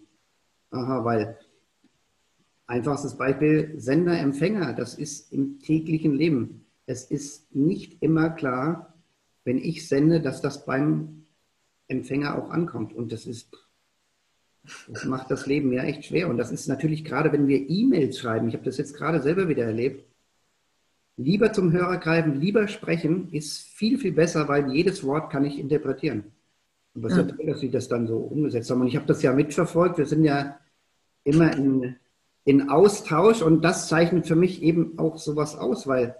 Aha, 0.69 1.03
weil 1.03 1.39
einfachstes 2.67 3.17
Beispiel 3.17 3.73
Sender, 3.77 4.19
Empfänger, 4.19 4.73
das 4.73 4.93
ist 4.93 5.33
im 5.33 5.57
täglichen 5.57 6.13
Leben. 6.13 6.67
Es 6.85 7.05
ist 7.05 7.55
nicht 7.55 8.03
immer 8.03 8.29
klar, 8.29 8.93
wenn 9.43 9.57
ich 9.57 9.88
sende, 9.88 10.21
dass 10.21 10.41
das 10.41 10.63
beim 10.63 11.25
Empfänger 11.88 12.38
auch 12.38 12.51
ankommt. 12.51 12.93
Und 12.93 13.12
das 13.12 13.25
ist, 13.25 13.50
das 14.88 15.05
macht 15.05 15.31
das 15.31 15.47
Leben 15.47 15.73
ja 15.73 15.81
echt 15.81 16.05
schwer. 16.05 16.29
Und 16.29 16.38
das 16.38 16.51
ist 16.51 16.67
natürlich 16.67 17.03
gerade, 17.03 17.31
wenn 17.31 17.47
wir 17.47 17.67
E-Mails 17.67 18.19
schreiben, 18.19 18.47
ich 18.47 18.53
habe 18.53 18.65
das 18.65 18.77
jetzt 18.77 18.93
gerade 18.93 19.23
selber 19.23 19.50
wieder 19.50 19.63
erlebt, 19.65 20.05
lieber 21.17 21.53
zum 21.53 21.72
Hörer 21.72 21.98
greifen, 21.98 22.39
lieber 22.39 22.67
sprechen, 22.67 23.29
ist 23.32 23.62
viel, 23.62 23.98
viel 23.98 24.13
besser, 24.13 24.48
weil 24.48 24.72
jedes 24.72 25.03
Wort 25.03 25.32
kann 25.32 25.46
ich 25.46 25.60
interpretieren. 25.60 26.25
Und 26.96 27.03
was 27.03 27.15
ja. 27.15 27.24
toll, 27.24 27.46
dass 27.46 27.60
Sie 27.60 27.70
das 27.70 27.88
dann 27.88 28.08
so 28.08 28.17
umgesetzt 28.17 28.70
haben. 28.70 28.82
Und 28.82 28.88
ich 28.88 28.96
habe 28.96 29.05
das 29.05 29.22
ja 29.22 29.34
mitverfolgt. 29.34 29.98
Wir 29.98 30.05
sind 30.05 30.24
ja 30.24 30.60
immer 31.24 31.55
in, 31.55 31.96
in 32.46 32.70
Austausch 32.70 33.41
und 33.41 33.63
das 33.63 33.88
zeichnet 33.88 34.27
für 34.27 34.36
mich 34.36 34.62
eben 34.62 34.98
auch 35.00 35.17
sowas 35.17 35.55
aus, 35.55 35.88
weil, 35.88 36.15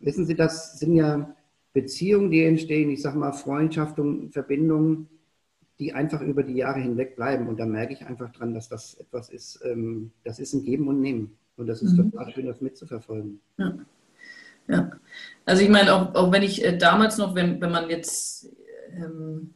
wissen 0.00 0.26
Sie, 0.26 0.34
das 0.34 0.78
sind 0.78 0.94
ja 0.94 1.34
Beziehungen, 1.72 2.30
die 2.30 2.44
entstehen, 2.44 2.90
ich 2.90 3.02
sage 3.02 3.18
mal 3.18 3.32
Freundschaften, 3.32 4.30
Verbindungen, 4.30 5.08
die 5.78 5.92
einfach 5.92 6.20
über 6.20 6.44
die 6.44 6.54
Jahre 6.54 6.80
hinweg 6.80 7.16
bleiben. 7.16 7.48
Und 7.48 7.58
da 7.58 7.66
merke 7.66 7.92
ich 7.92 8.06
einfach 8.06 8.32
dran, 8.32 8.54
dass 8.54 8.68
das 8.68 8.94
etwas 8.94 9.28
ist, 9.28 9.60
ähm, 9.64 10.12
das 10.22 10.38
ist 10.38 10.54
ein 10.54 10.64
Geben 10.64 10.88
und 10.88 11.00
Nehmen. 11.00 11.36
Und 11.56 11.66
das 11.66 11.82
ist 11.82 11.96
mhm. 11.96 12.10
total 12.10 12.32
schön, 12.32 12.46
das 12.46 12.60
mitzuverfolgen. 12.60 13.40
Ja. 13.58 13.74
Ja. 14.68 14.90
Also 15.46 15.62
ich 15.62 15.68
meine, 15.68 15.92
auch, 15.92 16.14
auch 16.14 16.32
wenn 16.32 16.42
ich 16.42 16.64
äh, 16.64 16.76
damals 16.76 17.18
noch, 17.18 17.34
wenn, 17.34 17.60
wenn 17.60 17.70
man 17.70 17.90
jetzt, 17.90 18.48
ähm, 18.96 19.54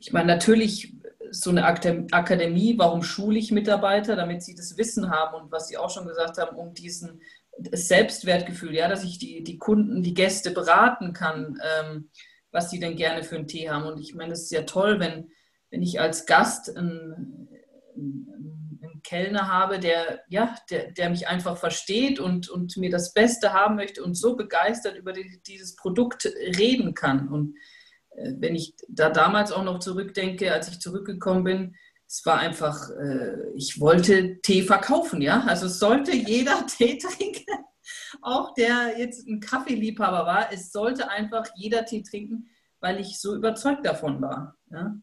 ich 0.00 0.12
meine, 0.12 0.26
natürlich 0.26 0.94
so 1.30 1.50
eine 1.50 1.64
Akademie, 1.64 2.78
warum 2.78 3.02
schule 3.02 3.38
ich 3.38 3.52
Mitarbeiter, 3.52 4.16
damit 4.16 4.42
sie 4.42 4.54
das 4.54 4.76
Wissen 4.78 5.10
haben 5.10 5.34
und 5.34 5.52
was 5.52 5.68
Sie 5.68 5.76
auch 5.76 5.90
schon 5.90 6.06
gesagt 6.06 6.38
haben, 6.38 6.56
um 6.56 6.72
diesen 6.74 7.20
Selbstwertgefühl, 7.72 8.74
ja, 8.74 8.88
dass 8.88 9.04
ich 9.04 9.18
die, 9.18 9.42
die 9.42 9.58
Kunden, 9.58 10.02
die 10.02 10.14
Gäste 10.14 10.50
beraten 10.50 11.12
kann, 11.12 11.58
ähm, 11.80 12.08
was 12.50 12.70
sie 12.70 12.80
denn 12.80 12.96
gerne 12.96 13.24
für 13.24 13.36
einen 13.36 13.46
Tee 13.46 13.68
haben. 13.68 13.84
Und 13.84 14.00
ich 14.00 14.14
meine, 14.14 14.32
es 14.32 14.44
ist 14.44 14.52
ja 14.52 14.62
toll, 14.62 15.00
wenn, 15.00 15.30
wenn 15.70 15.82
ich 15.82 16.00
als 16.00 16.24
Gast 16.24 16.74
einen, 16.76 17.48
einen 17.94 18.37
Kellner 19.08 19.48
habe, 19.48 19.78
der, 19.78 20.20
ja, 20.28 20.54
der, 20.68 20.92
der 20.92 21.08
mich 21.08 21.28
einfach 21.28 21.56
versteht 21.56 22.20
und, 22.20 22.50
und 22.50 22.76
mir 22.76 22.90
das 22.90 23.14
Beste 23.14 23.54
haben 23.54 23.76
möchte 23.76 24.04
und 24.04 24.14
so 24.14 24.36
begeistert 24.36 24.98
über 24.98 25.14
die, 25.14 25.40
dieses 25.46 25.76
Produkt 25.76 26.26
reden 26.26 26.92
kann. 26.92 27.28
Und 27.28 27.56
äh, 28.10 28.34
wenn 28.36 28.54
ich 28.54 28.74
da 28.86 29.08
damals 29.08 29.50
auch 29.50 29.64
noch 29.64 29.78
zurückdenke, 29.78 30.52
als 30.52 30.68
ich 30.68 30.80
zurückgekommen 30.80 31.42
bin, 31.42 31.76
es 32.06 32.20
war 32.26 32.38
einfach, 32.38 32.90
äh, 32.90 33.50
ich 33.54 33.80
wollte 33.80 34.42
Tee 34.42 34.60
verkaufen, 34.60 35.22
ja. 35.22 35.42
Also 35.46 35.68
sollte 35.68 36.14
jeder 36.14 36.66
Tee 36.78 36.98
trinken, 36.98 37.64
auch 38.20 38.52
der 38.52 38.98
jetzt 38.98 39.26
ein 39.26 39.40
Kaffeeliebhaber 39.40 40.26
war. 40.26 40.52
Es 40.52 40.70
sollte 40.70 41.08
einfach 41.08 41.46
jeder 41.56 41.86
Tee 41.86 42.02
trinken, 42.02 42.50
weil 42.80 43.00
ich 43.00 43.18
so 43.18 43.34
überzeugt 43.34 43.86
davon 43.86 44.20
war. 44.20 44.58
Ja, 44.70 44.96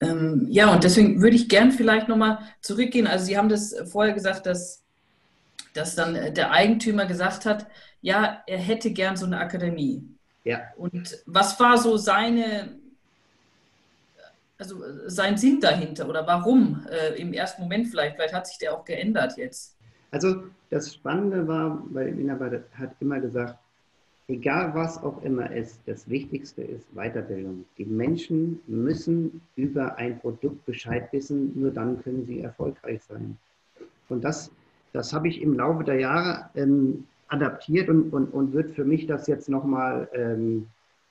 ähm, 0.00 0.46
ja 0.48 0.72
und 0.72 0.84
deswegen 0.84 1.20
würde 1.20 1.36
ich 1.36 1.48
gern 1.48 1.72
vielleicht 1.72 2.08
nochmal 2.08 2.38
zurückgehen. 2.60 3.06
Also 3.06 3.26
Sie 3.26 3.36
haben 3.36 3.48
das 3.48 3.74
vorher 3.90 4.14
gesagt, 4.14 4.46
dass, 4.46 4.82
dass 5.74 5.94
dann 5.94 6.34
der 6.34 6.50
Eigentümer 6.50 7.06
gesagt 7.06 7.46
hat, 7.46 7.66
ja, 8.00 8.42
er 8.46 8.58
hätte 8.58 8.92
gern 8.92 9.16
so 9.16 9.26
eine 9.26 9.38
Akademie. 9.38 10.04
Ja. 10.44 10.60
Und 10.76 11.18
was 11.26 11.58
war 11.58 11.76
so 11.78 11.96
seine, 11.96 12.76
also 14.56 14.82
sein 15.06 15.36
Sinn 15.36 15.60
dahinter 15.60 16.08
oder 16.08 16.26
warum 16.26 16.86
äh, 16.90 17.20
im 17.20 17.32
ersten 17.32 17.62
Moment 17.62 17.88
vielleicht? 17.88 18.16
Vielleicht 18.16 18.34
hat 18.34 18.46
sich 18.46 18.58
der 18.58 18.74
auch 18.74 18.84
geändert 18.84 19.36
jetzt. 19.36 19.76
Also 20.10 20.44
das 20.70 20.94
Spannende 20.94 21.46
war, 21.46 21.82
weil 21.90 22.12
Mitarbeiter 22.12 22.62
hat 22.72 22.92
immer 23.00 23.20
gesagt, 23.20 23.58
egal 24.28 24.74
was 24.74 25.02
auch 25.02 25.22
immer 25.22 25.50
ist, 25.50 25.80
das 25.86 26.08
Wichtigste 26.08 26.62
ist 26.62 26.86
Weiterbildung. 26.94 27.64
Die 27.78 27.86
Menschen 27.86 28.60
müssen 28.66 29.40
über 29.56 29.96
ein 29.96 30.20
Produkt 30.20 30.64
Bescheid 30.66 31.10
wissen, 31.12 31.58
nur 31.58 31.70
dann 31.70 32.02
können 32.02 32.24
sie 32.26 32.40
erfolgreich 32.40 33.02
sein. 33.02 33.36
Und 34.08 34.22
das, 34.22 34.50
das 34.92 35.12
habe 35.12 35.28
ich 35.28 35.40
im 35.40 35.54
Laufe 35.54 35.82
der 35.82 35.98
Jahre 36.00 36.50
ähm, 36.54 37.04
adaptiert 37.28 37.88
und, 37.88 38.12
und, 38.12 38.32
und 38.32 38.52
wird 38.52 38.70
für 38.72 38.84
mich 38.84 39.06
das 39.06 39.26
jetzt 39.26 39.48
nochmal 39.48 40.08
ähm, 40.12 40.66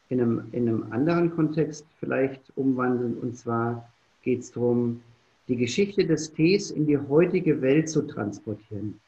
in, 0.09 0.21
einem, 0.21 0.47
in 0.51 0.67
einem 0.67 0.91
anderen 0.91 1.31
Kontext 1.35 1.85
vielleicht 1.99 2.41
umwandeln. 2.55 3.17
Und 3.17 3.35
zwar 3.35 3.91
geht 4.21 4.41
es 4.41 4.51
darum, 4.51 5.01
die 5.47 5.57
Geschichte 5.57 6.05
des 6.05 6.33
Tees 6.33 6.71
in 6.71 6.85
die 6.85 6.97
heutige 6.97 7.61
Welt 7.61 7.89
zu 7.89 8.03
transportieren. 8.03 8.99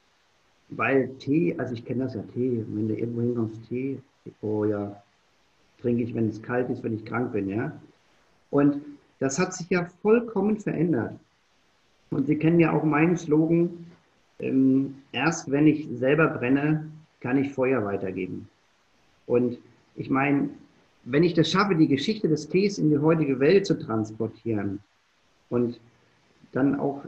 Weil 0.71 1.09
Tee, 1.19 1.55
also 1.57 1.73
ich 1.73 1.85
kenne 1.85 2.03
das 2.03 2.13
ja 2.15 2.21
Tee, 2.33 2.63
wenn 2.67 2.88
du 2.88 2.95
irgendwo 2.95 3.21
hinkommst, 3.21 3.67
Tee, 3.67 3.99
oh 4.41 4.65
ja, 4.65 5.01
trinke 5.81 6.03
ich, 6.03 6.13
wenn 6.13 6.29
es 6.29 6.41
kalt 6.41 6.69
ist, 6.69 6.83
wenn 6.83 6.95
ich 6.95 7.05
krank 7.05 7.31
bin, 7.31 7.49
ja. 7.49 7.79
Und 8.51 8.81
das 9.19 9.39
hat 9.39 9.53
sich 9.53 9.69
ja 9.69 9.85
vollkommen 10.01 10.57
verändert. 10.57 11.13
Und 12.11 12.27
Sie 12.27 12.38
kennen 12.38 12.59
ja 12.59 12.71
auch 12.71 12.83
meinen 12.83 13.17
Slogan, 13.17 13.85
ähm, 14.39 14.95
erst 15.11 15.51
wenn 15.51 15.67
ich 15.67 15.88
selber 15.93 16.27
brenne, 16.27 16.89
kann 17.19 17.38
ich 17.38 17.51
Feuer 17.51 17.83
weitergeben. 17.83 18.47
Und 19.27 19.57
ich 19.95 20.09
meine, 20.09 20.49
wenn 21.03 21.23
ich 21.23 21.33
das 21.33 21.51
schaffe, 21.51 21.75
die 21.75 21.88
Geschichte 21.88 22.27
des 22.27 22.47
Tees 22.47 22.77
in 22.77 22.89
die 22.89 22.97
heutige 22.97 23.39
Welt 23.39 23.65
zu 23.65 23.77
transportieren 23.77 24.79
und 25.49 25.79
dann 26.51 26.79
auch 26.79 27.03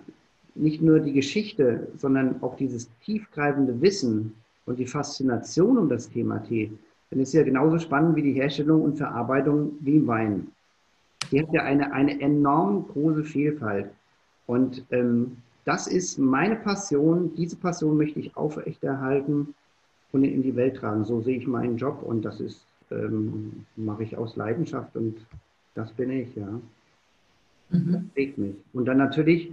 nicht 0.55 0.81
nur 0.81 1.00
die 1.00 1.13
Geschichte, 1.13 1.88
sondern 1.98 2.41
auch 2.41 2.55
dieses 2.55 2.89
tiefgreifende 3.03 3.81
Wissen 3.81 4.34
und 4.65 4.79
die 4.79 4.86
Faszination 4.86 5.77
um 5.77 5.89
das 5.89 6.10
Thema 6.10 6.39
Tee, 6.39 6.72
dann 7.10 7.20
ist 7.20 7.29
es 7.29 7.34
ja 7.34 7.43
genauso 7.43 7.77
spannend 7.77 8.15
wie 8.15 8.22
die 8.22 8.34
Herstellung 8.34 8.81
und 8.81 8.98
Verarbeitung 8.98 9.74
wie 9.81 10.05
Wein. 10.08 10.48
Die 11.31 11.41
hat 11.41 11.51
ja 11.53 11.63
eine, 11.63 11.93
eine 11.93 12.20
enorm 12.20 12.88
große 12.88 13.24
Vielfalt. 13.24 13.89
Und 14.48 14.86
ähm, 14.91 15.38
das 15.65 15.88
ist 15.88 16.17
meine 16.17 16.55
Passion. 16.55 17.34
Diese 17.36 17.55
Passion 17.55 17.98
möchte 17.98 18.20
ich 18.20 18.36
aufrechterhalten 18.36 19.53
und 20.12 20.24
in 20.24 20.41
die 20.41 20.55
Welt 20.55 20.77
tragen. 20.77 21.05
So 21.05 21.22
sehe 21.22 21.38
ich 21.38 21.48
meinen 21.48 21.77
Job 21.77 22.01
und 22.01 22.24
das 22.24 22.39
ist, 22.39 22.65
ähm, 22.91 23.65
mache 23.75 24.03
ich 24.03 24.17
aus 24.17 24.36
Leidenschaft 24.36 24.96
und 24.96 25.17
das 25.75 25.91
bin 25.93 26.12
ich, 26.12 26.36
ja. 26.36 26.60
Mhm. 27.70 27.91
Das 27.93 28.03
prägt 28.13 28.38
mich. 28.38 28.55
Und 28.74 28.86
dann 28.86 28.98
natürlich 28.98 29.51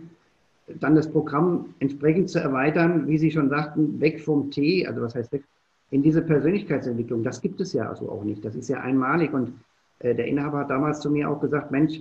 dann 0.81 0.95
das 0.95 1.11
Programm 1.11 1.75
entsprechend 1.79 2.31
zu 2.31 2.39
erweitern, 2.39 3.07
wie 3.07 3.19
Sie 3.19 3.31
schon 3.31 3.49
sagten, 3.49 4.01
weg 4.01 4.21
vom 4.21 4.51
Tee, 4.51 4.87
also 4.87 5.03
was 5.03 5.15
heißt 5.15 5.33
weg, 5.33 5.45
in 5.91 6.03
diese 6.03 6.23
Persönlichkeitsentwicklung. 6.23 7.23
Das 7.23 7.41
gibt 7.41 7.61
es 7.61 7.73
ja 7.73 7.89
also 7.89 8.11
auch 8.11 8.25
nicht. 8.25 8.45
Das 8.45 8.55
ist 8.55 8.69
ja 8.69 8.81
einmalig. 8.81 9.33
Und 9.33 9.55
äh, 10.01 10.15
der 10.15 10.27
Inhaber 10.27 10.59
hat 10.59 10.71
damals 10.71 11.01
zu 11.01 11.11
mir 11.11 11.31
auch 11.31 11.41
gesagt, 11.41 11.71
Mensch, 11.71 12.01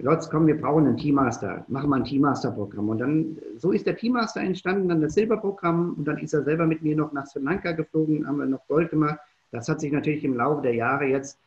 Lotz, 0.00 0.28
komm, 0.28 0.46
wir 0.46 0.60
brauchen 0.60 0.86
einen 0.86 0.96
Teammaster. 0.96 1.64
Machen 1.68 1.90
wir 1.90 1.96
ein 1.96 2.04
Teammaster-Programm. 2.04 2.88
Und 2.88 2.98
dann, 2.98 3.38
so 3.58 3.72
ist 3.72 3.86
der 3.86 3.96
Teammaster 3.96 4.40
entstanden, 4.40 4.88
dann 4.88 5.00
das 5.00 5.14
Silberprogramm. 5.14 5.94
Und 5.96 6.04
dann 6.06 6.18
ist 6.18 6.34
er 6.34 6.44
selber 6.44 6.66
mit 6.66 6.82
mir 6.82 6.96
noch 6.96 7.12
nach 7.12 7.26
Sri 7.26 7.42
Lanka 7.42 7.72
geflogen, 7.72 8.26
haben 8.26 8.38
wir 8.38 8.46
noch 8.46 8.66
Gold 8.68 8.90
gemacht. 8.90 9.18
Das 9.52 9.68
hat 9.68 9.80
sich 9.80 9.92
natürlich 9.92 10.24
im 10.24 10.34
Laufe 10.34 10.62
der 10.62 10.74
Jahre 10.74 11.06
jetzt 11.06 11.38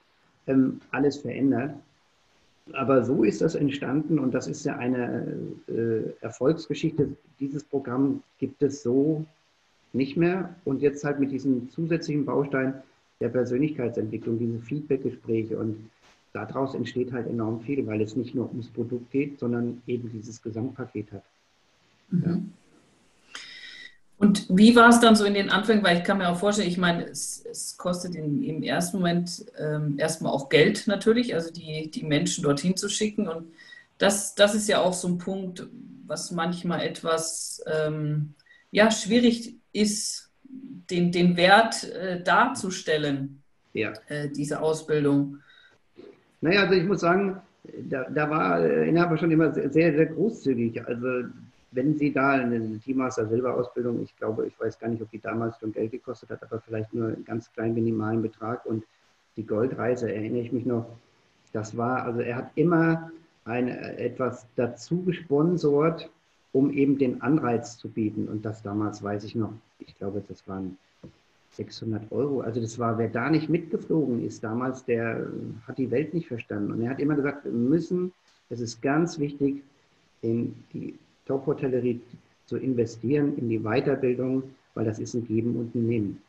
ähm, 0.47 0.79
alles 0.91 1.17
verändert. 1.17 1.75
Aber 2.73 3.03
so 3.03 3.23
ist 3.23 3.41
das 3.41 3.55
entstanden 3.55 4.19
und 4.19 4.33
das 4.33 4.47
ist 4.47 4.65
ja 4.65 4.77
eine 4.77 5.35
äh, 5.67 6.11
Erfolgsgeschichte. 6.21 7.09
Dieses 7.39 7.63
Programm 7.63 8.23
gibt 8.37 8.61
es 8.61 8.83
so 8.83 9.25
nicht 9.93 10.17
mehr. 10.17 10.55
Und 10.65 10.81
jetzt 10.81 11.03
halt 11.03 11.19
mit 11.19 11.31
diesem 11.31 11.69
zusätzlichen 11.69 12.25
Baustein 12.25 12.75
der 13.19 13.29
Persönlichkeitsentwicklung, 13.29 14.39
diese 14.39 14.59
Feedbackgespräche 14.59 15.57
und 15.57 15.89
daraus 16.33 16.75
entsteht 16.75 17.11
halt 17.11 17.27
enorm 17.27 17.61
viel, 17.61 17.85
weil 17.87 18.01
es 18.01 18.15
nicht 18.15 18.35
nur 18.35 18.49
ums 18.49 18.69
Produkt 18.69 19.11
geht, 19.11 19.39
sondern 19.39 19.81
eben 19.87 20.09
dieses 20.11 20.41
Gesamtpaket 20.41 21.11
hat. 21.11 21.23
Mhm. 22.11 22.23
Ja. 22.25 22.37
Und 24.19 24.45
wie 24.49 24.75
war 24.75 24.89
es 24.89 24.99
dann 24.99 25.15
so 25.15 25.23
in 25.23 25.33
den 25.33 25.49
Anfängen? 25.49 25.81
Weil 25.81 25.97
ich 25.97 26.03
kann 26.03 26.17
mir 26.17 26.27
auch 26.27 26.37
vorstellen, 26.37 26.67
ich 26.67 26.77
meine, 26.77 27.05
es, 27.05 27.41
es 27.49 27.77
kostet 27.77 28.15
in, 28.15 28.43
im 28.43 28.63
ersten 28.63 28.97
Moment 28.97 29.45
ähm, 29.57 29.95
erstmal 29.97 30.33
auch 30.33 30.49
Geld 30.49 30.87
natürlich, 30.87 31.33
also 31.33 31.53
die, 31.53 31.89
die 31.89 32.03
Menschen 32.03 32.43
dorthin 32.43 32.75
zu 32.75 32.89
schicken. 32.89 33.29
Und 33.29 33.53
das, 33.97 34.35
das 34.35 34.55
ist 34.55 34.67
ja 34.67 34.81
auch 34.81 34.91
so 34.91 35.07
ein 35.07 35.19
Punkt, 35.19 35.65
was 36.05 36.31
manchmal 36.31 36.81
etwas 36.81 37.63
ähm, 37.65 38.33
ja, 38.71 38.91
schwierig 38.91 39.55
ist, 39.71 40.29
den, 40.43 41.13
den 41.13 41.37
Wert 41.37 41.85
äh, 41.85 42.21
darzustellen, 42.21 43.41
ja. 43.71 43.93
äh, 44.09 44.27
diese 44.27 44.59
Ausbildung. 44.59 45.37
Naja, 46.41 46.63
also 46.63 46.73
ich 46.73 46.83
muss 46.83 46.99
sagen, 46.99 47.39
da, 47.63 48.03
da 48.09 48.29
war 48.29 48.65
Inhaber 48.65 49.17
schon 49.17 49.31
immer 49.31 49.53
sehr, 49.53 49.71
sehr 49.71 50.05
großzügig. 50.07 50.85
Also 50.85 51.07
wenn 51.71 51.97
Sie 51.97 52.11
da 52.11 52.31
eine 52.31 52.79
Teammaster 52.79 53.27
Silberausbildung, 53.27 54.01
ich 54.01 54.15
glaube, 54.17 54.47
ich 54.47 54.59
weiß 54.59 54.79
gar 54.79 54.89
nicht, 54.89 55.01
ob 55.01 55.11
die 55.11 55.19
damals 55.19 55.59
schon 55.59 55.71
Geld 55.71 55.91
gekostet 55.91 56.29
hat, 56.29 56.41
aber 56.43 56.59
vielleicht 56.61 56.93
nur 56.93 57.07
einen 57.09 57.25
ganz 57.25 57.51
kleinen 57.53 57.75
minimalen 57.75 58.21
Betrag 58.21 58.65
und 58.65 58.83
die 59.37 59.45
Goldreise 59.45 60.11
erinnere 60.11 60.41
ich 60.41 60.51
mich 60.51 60.65
noch, 60.65 60.85
das 61.53 61.77
war, 61.77 62.03
also 62.03 62.21
er 62.21 62.35
hat 62.35 62.51
immer 62.55 63.11
eine, 63.45 63.97
etwas 63.97 64.45
dazu 64.55 65.03
gesponsort, 65.03 66.09
um 66.51 66.71
eben 66.71 66.97
den 66.97 67.21
Anreiz 67.21 67.77
zu 67.77 67.89
bieten 67.89 68.27
und 68.27 68.43
das 68.45 68.61
damals 68.63 69.03
weiß 69.03 69.23
ich 69.23 69.35
noch, 69.35 69.53
ich 69.79 69.97
glaube, 69.97 70.23
das 70.27 70.47
waren 70.47 70.77
600 71.51 72.11
Euro. 72.11 72.41
Also 72.41 72.61
das 72.61 72.77
war, 72.79 72.97
wer 72.97 73.07
da 73.07 73.29
nicht 73.29 73.49
mitgeflogen 73.49 74.23
ist 74.23 74.43
damals, 74.43 74.85
der 74.85 75.27
hat 75.67 75.77
die 75.77 75.91
Welt 75.91 76.13
nicht 76.13 76.27
verstanden. 76.27 76.71
Und 76.71 76.81
er 76.81 76.91
hat 76.91 76.99
immer 76.99 77.15
gesagt, 77.15 77.45
wir 77.45 77.51
müssen, 77.51 78.13
es 78.49 78.59
ist 78.59 78.81
ganz 78.81 79.19
wichtig, 79.19 79.63
in 80.21 80.55
die 80.73 80.97
Top-Hotellerie 81.29 82.01
zu 82.47 82.57
investieren, 82.57 83.37
in 83.37 83.47
die 83.47 83.59
Weiterbildung, 83.59 84.43
weil 84.73 84.85
das 84.85 84.99
ist 84.99 85.13
ein 85.13 85.25
Geben 85.25 85.55
und 85.55 85.75
ein 85.75 85.87
Nehmen. 85.87 86.21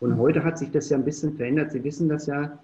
Und 0.00 0.16
heute 0.16 0.42
hat 0.42 0.58
sich 0.58 0.70
das 0.70 0.88
ja 0.88 0.96
ein 0.96 1.04
bisschen 1.04 1.36
verändert. 1.36 1.70
Sie 1.70 1.84
wissen 1.84 2.08
das 2.08 2.26
ja 2.26 2.58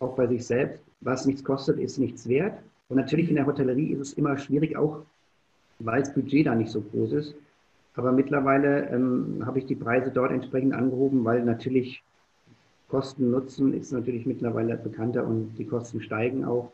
auch 0.00 0.16
bei 0.16 0.26
sich 0.26 0.44
selbst. 0.44 0.80
Was 1.00 1.26
nichts 1.26 1.44
kostet, 1.44 1.78
ist 1.78 1.98
nichts 1.98 2.28
wert. 2.28 2.58
Und 2.88 2.96
natürlich 2.96 3.28
in 3.28 3.36
der 3.36 3.46
Hotellerie 3.46 3.92
ist 3.92 4.00
es 4.00 4.12
immer 4.14 4.36
schwierig, 4.36 4.76
auch 4.76 5.02
weil 5.78 6.00
das 6.00 6.12
Budget 6.12 6.46
da 6.46 6.54
nicht 6.54 6.70
so 6.70 6.80
groß 6.80 7.12
ist. 7.12 7.34
Aber 7.94 8.10
mittlerweile 8.10 8.88
ähm, 8.88 9.42
habe 9.44 9.60
ich 9.60 9.66
die 9.66 9.76
Preise 9.76 10.10
dort 10.10 10.32
entsprechend 10.32 10.74
angehoben, 10.74 11.24
weil 11.24 11.44
natürlich 11.44 12.02
Kosten 12.88 13.30
Nutzen 13.30 13.72
ist 13.72 13.92
natürlich 13.92 14.26
mittlerweile 14.26 14.76
bekannter 14.76 15.26
und 15.26 15.54
die 15.56 15.66
Kosten 15.66 16.00
steigen 16.00 16.44
auch. 16.44 16.72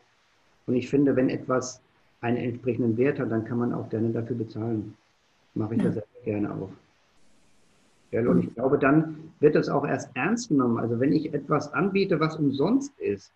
Und 0.65 0.75
ich 0.75 0.89
finde, 0.89 1.15
wenn 1.15 1.29
etwas 1.29 1.81
einen 2.21 2.37
entsprechenden 2.37 2.97
Wert 2.97 3.19
hat, 3.19 3.31
dann 3.31 3.45
kann 3.45 3.57
man 3.57 3.73
auch 3.73 3.89
gerne 3.89 4.09
dafür 4.09 4.35
bezahlen. 4.35 4.93
Mache 5.55 5.75
ich 5.75 5.81
ja. 5.81 5.89
das 5.89 5.95
sehr 5.95 6.23
gerne 6.23 6.53
auch. 6.53 6.69
Ja, 8.11 8.27
und 8.27 8.43
ich 8.43 8.53
glaube, 8.53 8.77
dann 8.77 9.31
wird 9.39 9.55
es 9.55 9.69
auch 9.69 9.85
erst 9.85 10.09
ernst 10.15 10.49
genommen. 10.49 10.77
Also 10.77 10.99
wenn 10.99 11.13
ich 11.13 11.33
etwas 11.33 11.73
anbiete, 11.73 12.19
was 12.19 12.35
umsonst 12.35 12.97
ist, 12.99 13.31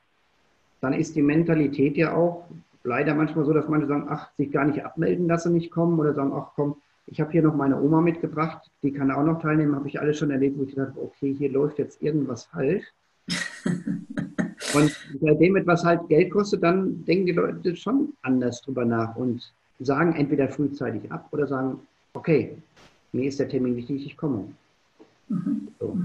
dann 0.82 0.94
ist 0.94 1.16
die 1.16 1.22
Mentalität 1.22 1.98
ja 1.98 2.14
auch 2.14 2.46
leider 2.84 3.16
manchmal 3.16 3.46
so, 3.46 3.54
dass 3.54 3.68
manche 3.68 3.88
sagen, 3.88 4.08
ach, 4.10 4.32
sich 4.34 4.52
gar 4.52 4.66
nicht 4.66 4.86
abmelden, 4.86 5.28
dass 5.28 5.44
sie 5.44 5.50
nicht 5.50 5.72
kommen 5.72 6.00
oder 6.00 6.14
sagen, 6.14 6.32
ach 6.34 6.52
komm, 6.56 6.76
ich 7.08 7.22
habe 7.22 7.32
hier 7.32 7.42
noch 7.42 7.56
meine 7.56 7.82
Oma 7.82 8.02
mitgebracht, 8.02 8.70
die 8.84 8.92
kann 8.92 9.12
auch 9.12 9.24
noch 9.24 9.42
teilnehmen, 9.42 9.76
habe 9.76 9.88
ich 9.88 10.00
alles 10.00 10.18
schon 10.18 10.32
erlebt, 10.32 10.58
wo 10.58 10.64
ich 10.64 10.76
gedacht 10.76 10.90
habe, 10.90 11.02
okay, 11.02 11.34
hier 11.34 11.52
läuft 11.52 11.80
jetzt 11.80 12.02
irgendwas 12.02 12.46
falsch. 12.46 12.86
und 14.76 14.92
seitdem 15.22 15.56
etwas 15.56 15.84
halt 15.84 16.08
Geld 16.08 16.32
kostet, 16.32 16.64
dann 16.64 17.04
denken 17.06 17.26
die 17.26 17.32
Leute 17.32 17.76
schon 17.76 18.14
anders 18.22 18.62
drüber 18.62 18.86
nach 18.86 19.16
und 19.16 19.54
sagen 19.80 20.14
entweder 20.14 20.48
frühzeitig 20.48 21.12
ab 21.12 21.28
oder 21.32 21.48
sagen, 21.48 21.80
okay, 22.14 22.58
mir 23.12 23.28
ist 23.28 23.40
der 23.40 23.50
Termin 23.50 23.76
wichtig, 23.76 24.06
ich 24.06 24.18
komme. 24.18 24.46
Mhm. 25.30 25.68
So. 25.80 25.98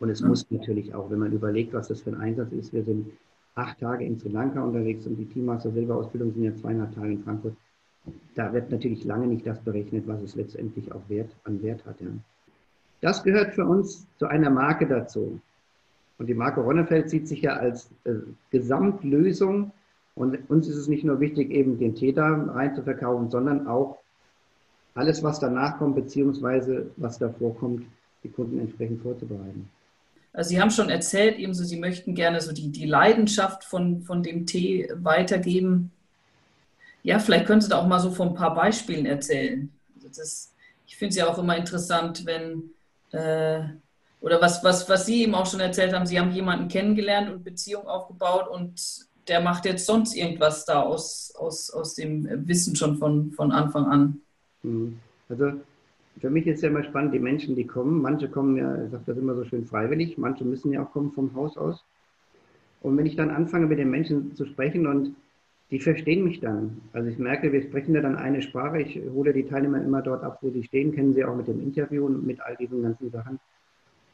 Und 0.00 0.08
es 0.08 0.20
mhm. 0.20 0.28
muss 0.28 0.46
natürlich 0.50 0.94
auch, 0.94 1.10
wenn 1.10 1.18
man 1.18 1.32
überlegt, 1.32 1.72
was 1.72 1.88
das 1.88 2.02
für 2.02 2.10
ein 2.10 2.20
Einsatz 2.20 2.52
ist, 2.52 2.72
wir 2.72 2.84
sind 2.84 3.10
acht 3.54 3.80
Tage 3.80 4.04
in 4.04 4.18
Sri 4.18 4.28
Lanka 4.28 4.62
unterwegs 4.62 5.06
und 5.06 5.16
die 5.16 5.26
Teammaster 5.26 5.70
Silberausbildung 5.70 6.32
sind 6.32 6.44
ja 6.44 6.54
zweieinhalb 6.54 6.94
Tage 6.94 7.12
in 7.12 7.22
Frankfurt 7.22 7.56
da 8.34 8.52
wird 8.52 8.70
natürlich 8.70 9.04
lange 9.04 9.26
nicht 9.26 9.46
das 9.46 9.60
berechnet, 9.60 10.06
was 10.06 10.22
es 10.22 10.34
letztendlich 10.34 10.92
auch 10.92 11.02
Wert, 11.08 11.30
an 11.44 11.62
Wert 11.62 11.84
hat. 11.84 12.00
Ja. 12.00 12.08
Das 13.00 13.22
gehört 13.22 13.54
für 13.54 13.64
uns 13.64 14.06
zu 14.18 14.26
einer 14.26 14.50
Marke 14.50 14.86
dazu. 14.86 15.40
Und 16.18 16.26
die 16.26 16.34
Marke 16.34 16.60
Ronnefeld 16.60 17.08
sieht 17.08 17.28
sich 17.28 17.42
ja 17.42 17.54
als 17.54 17.90
äh, 18.04 18.14
Gesamtlösung. 18.50 19.70
Und 20.14 20.50
uns 20.50 20.68
ist 20.68 20.76
es 20.76 20.88
nicht 20.88 21.04
nur 21.04 21.20
wichtig, 21.20 21.50
eben 21.50 21.78
den 21.78 21.94
Täter 21.94 22.24
rein 22.24 22.74
zu 22.74 22.82
verkaufen, 22.82 23.30
sondern 23.30 23.68
auch 23.68 23.98
alles, 24.94 25.22
was 25.22 25.38
danach 25.38 25.78
kommt, 25.78 25.94
beziehungsweise 25.94 26.90
was 26.96 27.18
davor 27.18 27.56
kommt, 27.56 27.86
die 28.24 28.28
Kunden 28.28 28.58
entsprechend 28.58 29.00
vorzubereiten. 29.00 29.70
Also 30.32 30.50
Sie 30.50 30.60
haben 30.60 30.70
schon 30.70 30.90
erzählt, 30.90 31.38
ebenso 31.38 31.62
Sie 31.62 31.78
möchten 31.78 32.14
gerne 32.14 32.40
so 32.40 32.52
die, 32.52 32.70
die 32.70 32.86
Leidenschaft 32.86 33.64
von, 33.64 34.02
von 34.02 34.24
dem 34.24 34.44
Tee 34.44 34.90
weitergeben. 34.94 35.92
Ja, 37.04 37.20
vielleicht 37.20 37.46
können 37.46 37.60
Sie 37.60 37.68
da 37.68 37.78
auch 37.78 37.86
mal 37.86 38.00
so 38.00 38.10
von 38.10 38.28
ein 38.28 38.34
paar 38.34 38.54
Beispielen 38.54 39.06
erzählen. 39.06 39.70
Also 39.94 40.08
das, 40.08 40.52
ich 40.86 40.96
finde 40.96 41.10
es 41.10 41.16
ja 41.16 41.28
auch 41.28 41.38
immer 41.38 41.56
interessant, 41.56 42.26
wenn, 42.26 42.70
äh, 43.12 43.68
oder 44.20 44.40
was, 44.40 44.64
was, 44.64 44.88
was 44.88 45.06
Sie 45.06 45.22
eben 45.22 45.34
auch 45.34 45.46
schon 45.46 45.60
erzählt 45.60 45.92
haben, 45.92 46.06
Sie 46.06 46.18
haben 46.18 46.32
jemanden 46.32 46.68
kennengelernt 46.68 47.30
und 47.30 47.44
Beziehung 47.44 47.86
aufgebaut 47.86 48.48
und 48.48 49.08
der 49.28 49.40
macht 49.40 49.64
jetzt 49.64 49.86
sonst 49.86 50.16
irgendwas 50.16 50.64
da 50.64 50.82
aus, 50.82 51.32
aus, 51.36 51.70
aus 51.70 51.94
dem 51.94 52.26
Wissen 52.48 52.74
schon 52.74 52.96
von, 52.96 53.32
von 53.32 53.52
Anfang 53.52 53.86
an. 53.86 54.20
Mhm. 54.62 54.98
Also 55.28 55.52
für 56.20 56.30
mich 56.30 56.46
ist 56.46 56.62
ja 56.62 56.70
immer 56.70 56.82
spannend, 56.82 57.14
die 57.14 57.18
Menschen, 57.18 57.54
die 57.54 57.66
kommen, 57.66 58.02
manche 58.02 58.28
kommen 58.28 58.56
ja, 58.56 58.84
ich 58.84 58.90
sage 58.90 59.04
das 59.06 59.18
immer 59.18 59.34
so 59.34 59.44
schön 59.44 59.66
freiwillig, 59.66 60.18
manche 60.18 60.44
müssen 60.44 60.72
ja 60.72 60.82
auch 60.82 60.92
kommen 60.92 61.12
vom 61.12 61.34
Haus 61.34 61.56
aus. 61.56 61.84
Und 62.80 62.96
wenn 62.96 63.06
ich 63.06 63.16
dann 63.16 63.30
anfange, 63.30 63.66
mit 63.66 63.78
den 63.78 63.90
Menschen 63.90 64.34
zu 64.34 64.46
sprechen 64.46 64.86
und 64.86 65.14
die 65.70 65.80
verstehen 65.80 66.24
mich 66.24 66.40
dann. 66.40 66.80
Also 66.92 67.10
ich 67.10 67.18
merke, 67.18 67.52
wir 67.52 67.62
sprechen 67.62 67.94
ja 67.94 68.00
dann 68.00 68.16
eine 68.16 68.40
Sprache. 68.40 68.80
Ich 68.80 68.98
hole 69.12 69.34
die 69.34 69.44
Teilnehmer 69.44 69.82
immer 69.82 70.00
dort 70.00 70.24
ab, 70.24 70.38
wo 70.40 70.50
sie 70.50 70.64
stehen, 70.64 70.94
kennen 70.94 71.14
sie 71.14 71.24
auch 71.24 71.36
mit 71.36 71.46
dem 71.46 71.60
Interview 71.60 72.06
und 72.06 72.26
mit 72.26 72.40
all 72.40 72.56
diesen 72.56 72.82
ganzen 72.82 73.10
Sachen. 73.10 73.38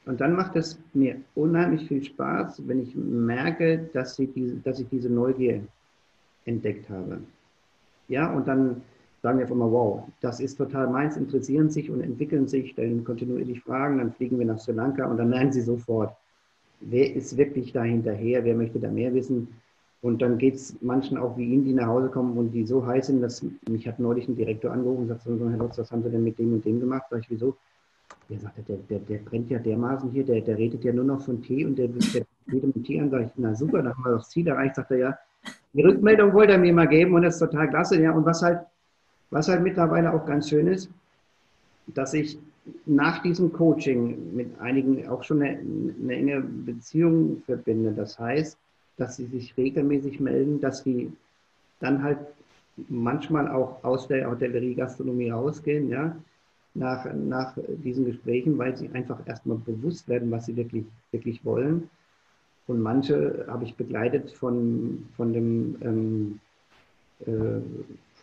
Und 0.07 0.21
dann 0.21 0.35
macht 0.35 0.55
es 0.57 0.79
mir 0.93 1.17
unheimlich 1.35 1.89
viel 1.89 2.03
Spaß, 2.05 2.67
wenn 2.69 2.83
ich 2.83 2.95
merke, 2.95 3.89
dass, 3.93 4.17
sie 4.17 4.27
diese, 4.27 4.57
dass 4.57 4.81
ich 4.81 4.89
diese 4.89 5.09
Neugier 5.09 5.63
entdeckt 6.45 6.91
habe. 6.91 7.21
Ja, 8.09 8.31
und 8.33 8.47
dann 8.47 8.83
sagen 9.23 9.39
wir 9.39 9.45
einfach 9.45 9.57
mal, 9.57 9.73
wow, 9.73 10.07
das 10.21 10.41
ist 10.41 10.57
total 10.57 10.89
meins, 10.91 11.17
interessieren 11.17 11.71
sich 11.71 11.91
und 11.91 12.03
entwickeln 12.03 12.47
sich, 12.47 12.73
stellen 12.73 13.03
kontinuierlich 13.05 13.63
Fragen, 13.63 13.97
dann 13.97 14.13
fliegen 14.13 14.39
wir 14.39 14.45
nach 14.45 14.59
Sri 14.59 14.73
Lanka 14.73 15.07
und 15.07 15.17
dann 15.17 15.31
lernen 15.31 15.53
sie 15.53 15.63
sofort, 15.63 16.15
wer 16.81 17.17
ist 17.17 17.39
wirklich 17.39 17.73
da 17.73 17.83
hinterher, 17.83 18.45
wer 18.45 18.55
möchte 18.55 18.79
da 18.79 18.91
mehr 18.91 19.15
wissen 19.15 19.49
und 20.05 20.21
dann 20.21 20.37
geht 20.37 20.57
es 20.57 20.77
manchen 20.83 21.17
auch 21.17 21.39
wie 21.39 21.47
Ihnen, 21.47 21.65
die 21.65 21.73
nach 21.73 21.87
Hause 21.87 22.11
kommen 22.11 22.37
und 22.37 22.53
die 22.53 22.67
so 22.67 22.85
heiß 22.85 23.07
sind, 23.07 23.23
dass 23.23 23.43
mich 23.67 23.89
hat 23.89 23.99
neulich 23.99 24.29
ein 24.29 24.37
Direktor 24.37 24.71
angerufen 24.71 25.05
und 25.05 25.09
sagt, 25.09 25.23
so, 25.23 25.49
Herr 25.49 25.57
Lutz, 25.57 25.79
was 25.79 25.91
haben 25.91 26.03
Sie 26.03 26.11
denn 26.11 26.23
mit 26.23 26.39
dem 26.39 26.53
und 26.53 26.63
dem 26.63 26.79
gemacht? 26.79 27.07
Sag 27.09 27.21
ich, 27.21 27.31
wieso? 27.31 27.57
Der 28.29 28.39
sagt, 28.39 28.69
der, 28.69 28.77
der, 28.89 28.99
der 29.01 29.19
brennt 29.19 29.51
ja 29.51 29.59
dermaßen 29.59 30.11
hier, 30.11 30.25
der, 30.25 30.41
der 30.41 30.57
redet 30.57 30.83
ja 30.85 30.93
nur 30.93 31.05
noch 31.05 31.21
von 31.21 31.43
Tee 31.43 31.65
und 31.65 31.77
der, 31.77 31.89
der 31.89 32.25
redet 32.51 32.77
mit 32.77 32.87
Tee 32.87 33.01
an. 33.01 33.11
Sag 33.11 33.23
ich, 33.23 33.31
na 33.37 33.55
super, 33.55 33.83
dann 33.83 33.95
haben 33.95 34.05
wir 34.05 34.13
das 34.13 34.31
Ziel 34.31 34.49
erreicht. 34.49 34.77
Sagt 34.77 34.91
er, 34.93 34.97
ja, 34.97 35.19
die 35.73 35.83
Rückmeldung 35.83 36.33
wollte 36.33 36.55
er 36.55 36.59
mir 36.59 36.73
mal 36.73 36.89
geben 36.89 37.15
und 37.15 37.23
das 37.23 37.35
ist 37.35 37.41
total 37.41 37.69
klasse. 37.69 38.01
Ja, 38.01 38.13
und 38.13 38.25
was 38.25 38.43
halt, 38.43 38.61
was 39.31 39.49
halt 39.49 39.63
mittlerweile 39.63 40.13
auch 40.13 40.25
ganz 40.25 40.49
schön 40.49 40.67
ist, 40.69 40.91
dass 41.89 42.15
ich 42.15 42.39
nach 42.87 43.23
diesem 43.23 43.53
Coaching 43.53 44.35
mit 44.35 44.59
einigen 44.59 45.07
auch 45.09 45.23
schon 45.23 45.43
eine, 45.43 45.59
eine 45.59 46.15
enge 46.15 46.41
Beziehung 46.41 47.43
verbinde. 47.45 47.93
Das 47.93 48.19
heißt, 48.19 48.57
dass 48.97 49.17
sie 49.17 49.27
sich 49.27 49.57
regelmäßig 49.57 50.21
melden, 50.21 50.61
dass 50.61 50.83
sie 50.83 51.13
dann 51.81 52.03
halt 52.03 52.19
manchmal 52.89 53.49
auch 53.49 53.83
aus 53.85 54.09
der 54.09 54.31
Hotellerie, 54.31 54.75
Gastronomie 54.75 55.31
rausgehen, 55.31 55.91
ja, 55.91 56.17
nach, 56.75 57.13
nach 57.15 57.57
diesen 57.69 58.05
Gesprächen, 58.05 58.59
weil 58.59 58.77
sie 58.77 58.91
einfach 58.91 59.27
erstmal 59.27 59.59
bewusst 59.59 60.09
werden, 60.09 60.31
was 60.31 60.47
sie 60.47 60.57
wirklich, 60.57 60.85
wirklich 61.13 61.45
wollen. 61.45 61.89
Und 62.67 62.81
manche 62.81 63.45
habe 63.49 63.65
ich 63.65 63.77
begleitet 63.77 64.33
von, 64.33 65.07
von 65.17 65.33
dem 65.33 65.77
ähm, 65.83 66.41
äh, 67.27 67.61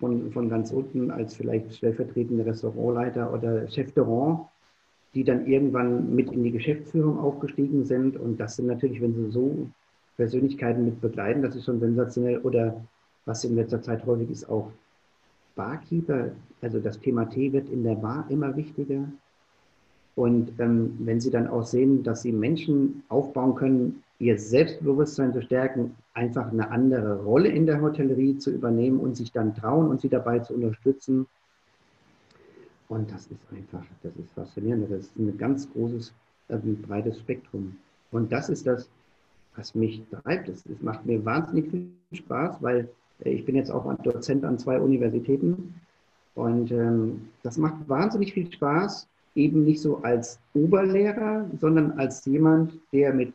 von, 0.01 0.31
von 0.31 0.49
ganz 0.49 0.71
unten 0.71 1.11
als 1.11 1.35
vielleicht 1.35 1.75
stellvertretender 1.75 2.45
Restaurantleiter 2.45 3.31
oder 3.31 3.67
Chef 3.69 3.91
de 3.93 4.03
Rang, 4.03 4.47
die 5.13 5.23
dann 5.23 5.45
irgendwann 5.45 6.13
mit 6.15 6.31
in 6.31 6.43
die 6.43 6.51
Geschäftsführung 6.51 7.19
aufgestiegen 7.19 7.85
sind. 7.85 8.17
Und 8.17 8.39
das 8.39 8.55
sind 8.55 8.65
natürlich, 8.65 8.99
wenn 8.99 9.13
sie 9.13 9.31
so 9.31 9.69
Persönlichkeiten 10.17 10.85
mit 10.85 11.01
begleiten. 11.01 11.43
Das 11.43 11.55
ist 11.55 11.65
schon 11.65 11.79
sensationell. 11.79 12.39
Oder 12.39 12.83
was 13.25 13.43
in 13.43 13.55
letzter 13.55 13.81
Zeit 13.81 14.05
häufig 14.05 14.31
ist, 14.31 14.49
auch 14.49 14.71
Barkeeper. 15.55 16.31
Also 16.61 16.79
das 16.79 16.99
Thema 16.99 17.25
Tee 17.25 17.51
wird 17.53 17.69
in 17.69 17.83
der 17.83 17.95
Bar 17.95 18.25
immer 18.29 18.55
wichtiger. 18.55 19.07
Und 20.15 20.51
ähm, 20.59 20.97
wenn 20.99 21.19
Sie 21.19 21.31
dann 21.31 21.47
auch 21.47 21.65
sehen, 21.65 22.03
dass 22.03 22.21
Sie 22.21 22.31
Menschen 22.31 23.03
aufbauen 23.09 23.55
können, 23.55 24.03
ihr 24.19 24.37
Selbstbewusstsein 24.37 25.33
zu 25.33 25.41
stärken, 25.41 25.95
einfach 26.13 26.51
eine 26.51 26.69
andere 26.69 27.23
Rolle 27.23 27.49
in 27.49 27.65
der 27.65 27.81
Hotellerie 27.81 28.37
zu 28.37 28.51
übernehmen 28.51 28.99
und 28.99 29.15
sich 29.15 29.31
dann 29.31 29.55
trauen 29.55 29.89
und 29.89 30.01
sie 30.01 30.09
dabei 30.09 30.39
zu 30.39 30.53
unterstützen. 30.53 31.25
Und 32.87 33.11
das 33.11 33.27
ist 33.27 33.39
einfach, 33.51 33.83
das 34.03 34.15
ist 34.17 34.31
faszinierend. 34.33 34.91
Das 34.91 35.05
ist 35.05 35.17
ein 35.17 35.37
ganz 35.37 35.71
großes, 35.71 36.13
ein 36.49 36.81
breites 36.81 37.19
Spektrum. 37.19 37.77
Und 38.11 38.31
das 38.31 38.49
ist 38.49 38.67
das, 38.67 38.89
was 39.55 39.73
mich 39.73 40.03
treibt. 40.11 40.49
Es, 40.49 40.63
macht 40.81 41.05
mir 41.05 41.23
wahnsinnig 41.25 41.71
viel 41.71 41.89
Spaß, 42.13 42.61
weil 42.61 42.89
ich 43.23 43.45
bin 43.45 43.55
jetzt 43.55 43.71
auch 43.71 43.91
Dozent 44.03 44.43
an 44.45 44.57
zwei 44.57 44.79
Universitäten 44.79 45.75
und 46.35 46.71
ähm, 46.71 47.29
das 47.43 47.57
macht 47.57 47.87
wahnsinnig 47.87 48.33
viel 48.33 48.51
Spaß, 48.51 49.07
eben 49.35 49.63
nicht 49.63 49.81
so 49.81 49.97
als 49.97 50.39
Oberlehrer, 50.53 51.45
sondern 51.59 51.91
als 51.93 52.25
jemand, 52.25 52.73
der 52.91 53.13
mit 53.13 53.33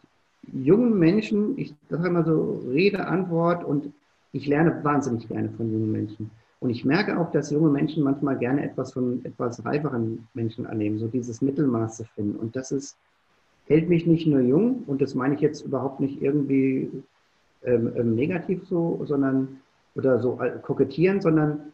jungen 0.53 0.99
Menschen, 0.99 1.59
ich 1.59 1.75
sage 1.88 2.09
immer 2.09 2.25
so 2.25 2.62
Rede, 2.68 3.07
Antwort 3.07 3.64
und 3.64 3.92
ich 4.33 4.46
lerne 4.46 4.83
wahnsinnig 4.85 5.29
gerne 5.29 5.51
von 5.57 5.72
jungen 5.72 5.92
Menschen. 5.92 6.31
Und 6.61 6.70
ich 6.70 6.85
merke 6.85 7.18
auch, 7.18 7.31
dass 7.33 7.51
junge 7.51 7.70
Menschen 7.70 8.03
manchmal 8.03 8.38
gerne 8.38 8.64
etwas 8.64 8.92
von 8.92 9.25
etwas 9.25 9.64
reiferen 9.64 10.27
Menschen 10.35 10.66
annehmen, 10.66 10.99
so 10.99 11.07
dieses 11.07 11.40
Mittelmaß 11.42 11.99
zu 11.99 12.05
finden. 12.05 12.37
Und 12.37 12.57
das 12.57 12.72
ist 12.72 12.96
hält 13.66 13.88
mich 13.88 14.07
nicht 14.07 14.27
nur 14.27 14.40
jung, 14.40 14.85
und 14.87 15.03
das 15.03 15.14
meine 15.14 15.35
ich 15.35 15.40
jetzt 15.40 15.64
überhaupt 15.64 16.01
nicht 16.01 16.22
irgendwie 16.22 16.90
ähm, 17.64 17.92
ähm 17.96 18.14
negativ 18.14 18.66
so, 18.68 19.01
sondern 19.05 19.61
oder 19.96 20.20
so 20.20 20.38
kokettieren, 20.62 21.20
sondern 21.20 21.72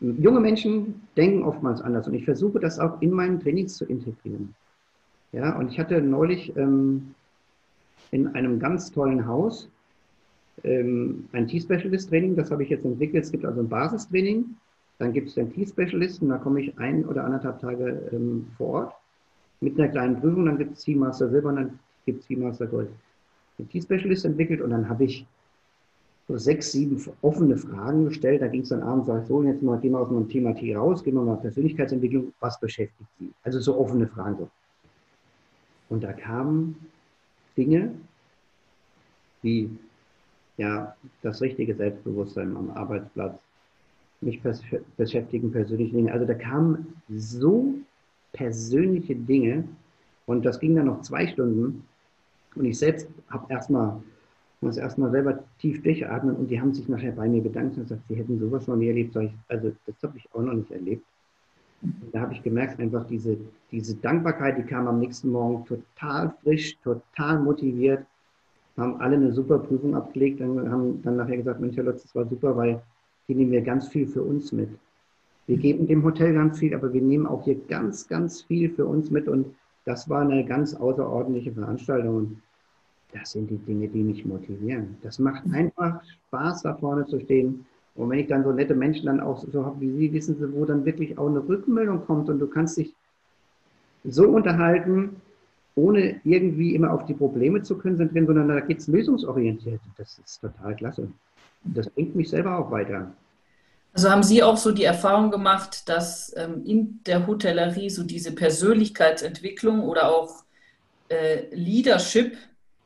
junge 0.00 0.40
Menschen 0.40 1.02
denken 1.16 1.42
oftmals 1.42 1.80
anders 1.82 2.06
und 2.08 2.14
ich 2.14 2.24
versuche 2.24 2.60
das 2.60 2.78
auch 2.78 3.00
in 3.02 3.10
meinen 3.10 3.40
Trainings 3.40 3.76
zu 3.76 3.84
integrieren. 3.84 4.54
Ja, 5.32 5.56
und 5.58 5.70
ich 5.70 5.78
hatte 5.78 6.00
neulich 6.00 6.56
ähm, 6.56 7.14
in 8.10 8.28
einem 8.28 8.58
ganz 8.58 8.90
tollen 8.90 9.26
Haus 9.26 9.68
ähm, 10.64 11.28
ein 11.32 11.46
T-Specialist-Training, 11.46 12.36
das 12.36 12.50
habe 12.50 12.62
ich 12.62 12.70
jetzt 12.70 12.84
entwickelt. 12.84 13.24
Es 13.24 13.30
gibt 13.30 13.44
also 13.44 13.60
ein 13.60 13.68
Basistraining, 13.68 14.56
dann 14.98 15.12
gibt 15.12 15.28
es 15.28 15.34
den 15.34 15.52
T-Specialisten, 15.52 16.28
da 16.28 16.38
komme 16.38 16.62
ich 16.62 16.78
ein 16.78 17.04
oder 17.04 17.24
anderthalb 17.24 17.60
Tage 17.60 18.08
ähm, 18.12 18.46
vor 18.56 18.68
Ort 18.68 18.94
mit 19.60 19.78
einer 19.78 19.88
kleinen 19.88 20.20
Prüfung, 20.20 20.46
dann 20.46 20.58
gibt 20.58 20.76
es 20.76 20.84
Teammaster 20.84 21.28
Silber 21.28 21.50
und 21.50 21.56
dann 21.56 21.78
gibt 22.06 22.20
es 22.20 22.26
Teammaster 22.26 22.66
Gold. 22.66 22.88
Den 23.58 23.68
T-Specialist 23.68 24.24
entwickelt 24.24 24.60
und 24.60 24.70
dann 24.70 24.88
habe 24.88 25.04
ich 25.04 25.26
so 26.28 26.36
sechs, 26.36 26.72
sieben 26.72 27.02
offene 27.22 27.56
Fragen 27.56 28.04
gestellt. 28.04 28.42
Da 28.42 28.48
ging 28.48 28.60
es 28.60 28.68
dann 28.68 28.82
abends, 28.82 29.06
sag 29.06 29.26
so, 29.26 29.42
jetzt 29.42 29.62
mal, 29.62 29.78
gehen 29.80 29.92
wir 29.92 30.00
aus 30.00 30.08
dem 30.08 30.28
Thema 30.28 30.54
T 30.54 30.76
raus, 30.76 31.02
gehen 31.02 31.14
wir 31.14 31.22
mal 31.22 31.36
Persönlichkeitsentwicklung, 31.36 32.32
was 32.40 32.60
beschäftigt 32.60 33.08
Sie? 33.18 33.32
Also 33.42 33.60
so 33.60 33.78
offene 33.78 34.06
Fragen. 34.06 34.36
So. 34.38 34.50
Und 35.88 36.04
da 36.04 36.12
kamen 36.12 36.76
Dinge, 37.56 37.92
wie 39.40 39.70
ja, 40.58 40.94
das 41.22 41.40
richtige 41.40 41.74
Selbstbewusstsein 41.74 42.54
am 42.56 42.70
Arbeitsplatz, 42.72 43.38
mich 44.20 44.40
beschäftigen 44.96 45.50
persönliche 45.50 45.94
Dinge. 45.94 46.12
Also 46.12 46.26
da 46.26 46.34
kamen 46.34 47.00
so 47.08 47.74
persönliche 48.32 49.14
Dinge 49.14 49.64
und 50.26 50.44
das 50.44 50.58
ging 50.58 50.74
dann 50.74 50.86
noch 50.86 51.00
zwei 51.02 51.26
Stunden 51.26 51.84
und 52.56 52.64
ich 52.64 52.78
selbst 52.78 53.08
habe 53.30 53.50
erstmal 53.50 54.02
muss 54.60 54.76
erstmal 54.76 55.10
selber 55.10 55.38
tief 55.58 55.82
durchatmen 55.82 56.34
und 56.34 56.48
die 56.48 56.60
haben 56.60 56.74
sich 56.74 56.88
nachher 56.88 57.12
bei 57.12 57.28
mir 57.28 57.42
bedankt 57.42 57.76
und 57.76 57.84
gesagt, 57.84 58.02
sie 58.08 58.16
hätten 58.16 58.38
sowas 58.38 58.66
noch 58.66 58.76
nie 58.76 58.88
erlebt. 58.88 59.16
Also 59.48 59.72
das 59.86 60.02
habe 60.02 60.18
ich 60.18 60.28
auch 60.32 60.42
noch 60.42 60.54
nicht 60.54 60.70
erlebt. 60.70 61.04
Und 61.82 62.12
da 62.12 62.20
habe 62.20 62.32
ich 62.32 62.42
gemerkt, 62.42 62.80
einfach 62.80 63.06
diese, 63.06 63.36
diese 63.70 63.94
Dankbarkeit, 63.96 64.58
die 64.58 64.64
kam 64.64 64.88
am 64.88 64.98
nächsten 64.98 65.30
Morgen 65.30 65.64
total 65.64 66.34
frisch, 66.42 66.76
total 66.82 67.38
motiviert, 67.38 68.04
haben 68.76 69.00
alle 69.00 69.16
eine 69.16 69.32
super 69.32 69.58
Prüfung 69.58 69.94
abgelegt 69.94 70.40
und 70.40 70.70
haben 70.70 71.02
dann 71.02 71.16
nachher 71.16 71.36
gesagt, 71.36 71.60
Mensch, 71.60 71.76
Herr 71.76 71.84
Lotz, 71.84 72.02
das 72.02 72.14
war 72.14 72.26
super, 72.26 72.56
weil 72.56 72.82
hier 73.26 73.36
nehmen 73.36 73.52
wir 73.52 73.62
ganz 73.62 73.88
viel 73.88 74.06
für 74.06 74.22
uns 74.22 74.50
mit. 74.52 74.70
Wir 75.46 75.56
geben 75.56 75.86
dem 75.86 76.04
Hotel 76.04 76.34
ganz 76.34 76.58
viel, 76.58 76.74
aber 76.74 76.92
wir 76.92 77.00
nehmen 77.00 77.26
auch 77.26 77.44
hier 77.44 77.58
ganz, 77.68 78.06
ganz 78.08 78.42
viel 78.42 78.70
für 78.70 78.86
uns 78.86 79.10
mit 79.10 79.28
und 79.28 79.46
das 79.84 80.08
war 80.08 80.20
eine 80.20 80.44
ganz 80.44 80.74
außerordentliche 80.74 81.52
Veranstaltung. 81.52 82.16
Und 82.16 82.42
das 83.12 83.32
sind 83.32 83.50
die 83.50 83.58
Dinge, 83.58 83.88
die 83.88 84.02
mich 84.02 84.24
motivieren. 84.24 84.96
Das 85.02 85.18
macht 85.18 85.44
einfach 85.52 86.02
Spaß, 86.28 86.62
da 86.62 86.74
vorne 86.74 87.06
zu 87.06 87.20
stehen. 87.20 87.66
Und 87.94 88.10
wenn 88.10 88.20
ich 88.20 88.28
dann 88.28 88.44
so 88.44 88.52
nette 88.52 88.74
Menschen 88.74 89.06
dann 89.06 89.20
auch 89.20 89.44
so 89.50 89.64
habe 89.64 89.80
wie 89.80 89.90
Sie, 89.90 90.12
wissen 90.12 90.36
Sie, 90.38 90.52
wo 90.52 90.64
dann 90.64 90.84
wirklich 90.84 91.18
auch 91.18 91.28
eine 91.28 91.46
Rückmeldung 91.46 92.04
kommt 92.06 92.28
und 92.28 92.38
du 92.38 92.46
kannst 92.46 92.76
dich 92.76 92.94
so 94.04 94.28
unterhalten, 94.28 95.16
ohne 95.74 96.20
irgendwie 96.24 96.74
immer 96.74 96.92
auf 96.92 97.06
die 97.06 97.14
Probleme 97.14 97.62
zu 97.62 97.78
konzentrieren, 97.78 98.26
sondern 98.26 98.48
da 98.48 98.60
geht 98.60 98.78
es 98.78 98.88
lösungsorientiert. 98.88 99.80
Das 99.96 100.20
ist 100.24 100.40
total 100.40 100.74
klasse. 100.76 101.08
Das 101.64 101.88
bringt 101.90 102.14
mich 102.14 102.28
selber 102.28 102.58
auch 102.58 102.70
weiter. 102.70 103.12
Also 103.92 104.10
haben 104.10 104.22
Sie 104.22 104.42
auch 104.42 104.56
so 104.56 104.70
die 104.70 104.84
Erfahrung 104.84 105.30
gemacht, 105.30 105.88
dass 105.88 106.32
ähm, 106.36 106.62
in 106.64 107.00
der 107.04 107.26
Hotellerie 107.26 107.90
so 107.90 108.04
diese 108.04 108.34
Persönlichkeitsentwicklung 108.34 109.82
oder 109.82 110.10
auch 110.10 110.44
äh, 111.08 111.52
Leadership 111.54 112.36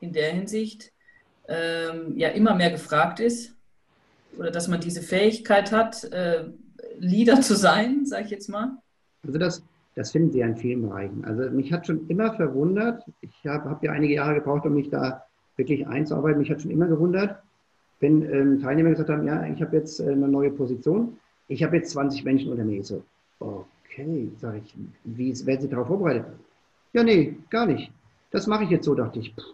in 0.03 0.13
der 0.13 0.31
Hinsicht 0.31 0.91
ähm, 1.47 2.17
ja 2.17 2.29
immer 2.29 2.53
mehr 2.55 2.71
gefragt 2.71 3.19
ist 3.19 3.55
oder 4.37 4.51
dass 4.51 4.67
man 4.67 4.81
diese 4.81 5.01
Fähigkeit 5.01 5.71
hat, 5.71 6.03
äh, 6.05 6.45
Leader 6.99 7.41
zu 7.41 7.55
sein, 7.55 8.05
sage 8.05 8.25
ich 8.25 8.31
jetzt 8.31 8.49
mal? 8.49 8.77
Also 9.25 9.39
das, 9.39 9.63
das 9.95 10.11
finden 10.11 10.31
Sie 10.31 10.41
in 10.41 10.57
vielen 10.57 10.81
Bereichen. 10.81 11.23
Also 11.25 11.49
mich 11.49 11.71
hat 11.71 11.87
schon 11.87 12.07
immer 12.07 12.33
verwundert, 12.33 13.03
ich 13.21 13.33
habe 13.45 13.69
hab 13.69 13.83
ja 13.83 13.91
einige 13.91 14.15
Jahre 14.15 14.35
gebraucht, 14.35 14.65
um 14.65 14.73
mich 14.73 14.89
da 14.89 15.23
wirklich 15.55 15.87
einzuarbeiten, 15.87 16.39
mich 16.39 16.51
hat 16.51 16.61
schon 16.61 16.71
immer 16.71 16.87
gewundert, 16.87 17.41
wenn 17.99 18.21
ähm, 18.23 18.61
Teilnehmer 18.61 18.89
gesagt 18.89 19.09
haben, 19.09 19.25
ja, 19.25 19.45
ich 19.45 19.61
habe 19.61 19.77
jetzt 19.77 19.99
äh, 19.99 20.11
eine 20.11 20.27
neue 20.27 20.51
Position, 20.51 21.17
ich 21.47 21.63
habe 21.63 21.77
jetzt 21.77 21.91
20 21.91 22.23
Menschen 22.25 22.51
unter 22.51 22.65
mir. 22.65 22.79
Ich 22.79 22.87
so, 22.87 23.03
okay, 23.39 24.29
sage 24.39 24.61
ich, 24.65 24.75
wie 25.03 25.45
werden 25.45 25.61
Sie 25.61 25.69
darauf 25.69 25.87
vorbereitet? 25.87 26.25
Ja, 26.93 27.03
nee, 27.03 27.35
gar 27.49 27.65
nicht. 27.65 27.91
Das 28.31 28.47
mache 28.47 28.63
ich 28.63 28.71
jetzt 28.71 28.85
so, 28.85 28.95
dachte 28.95 29.19
ich. 29.19 29.33
Pff, 29.33 29.53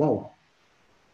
wow, 0.00 0.30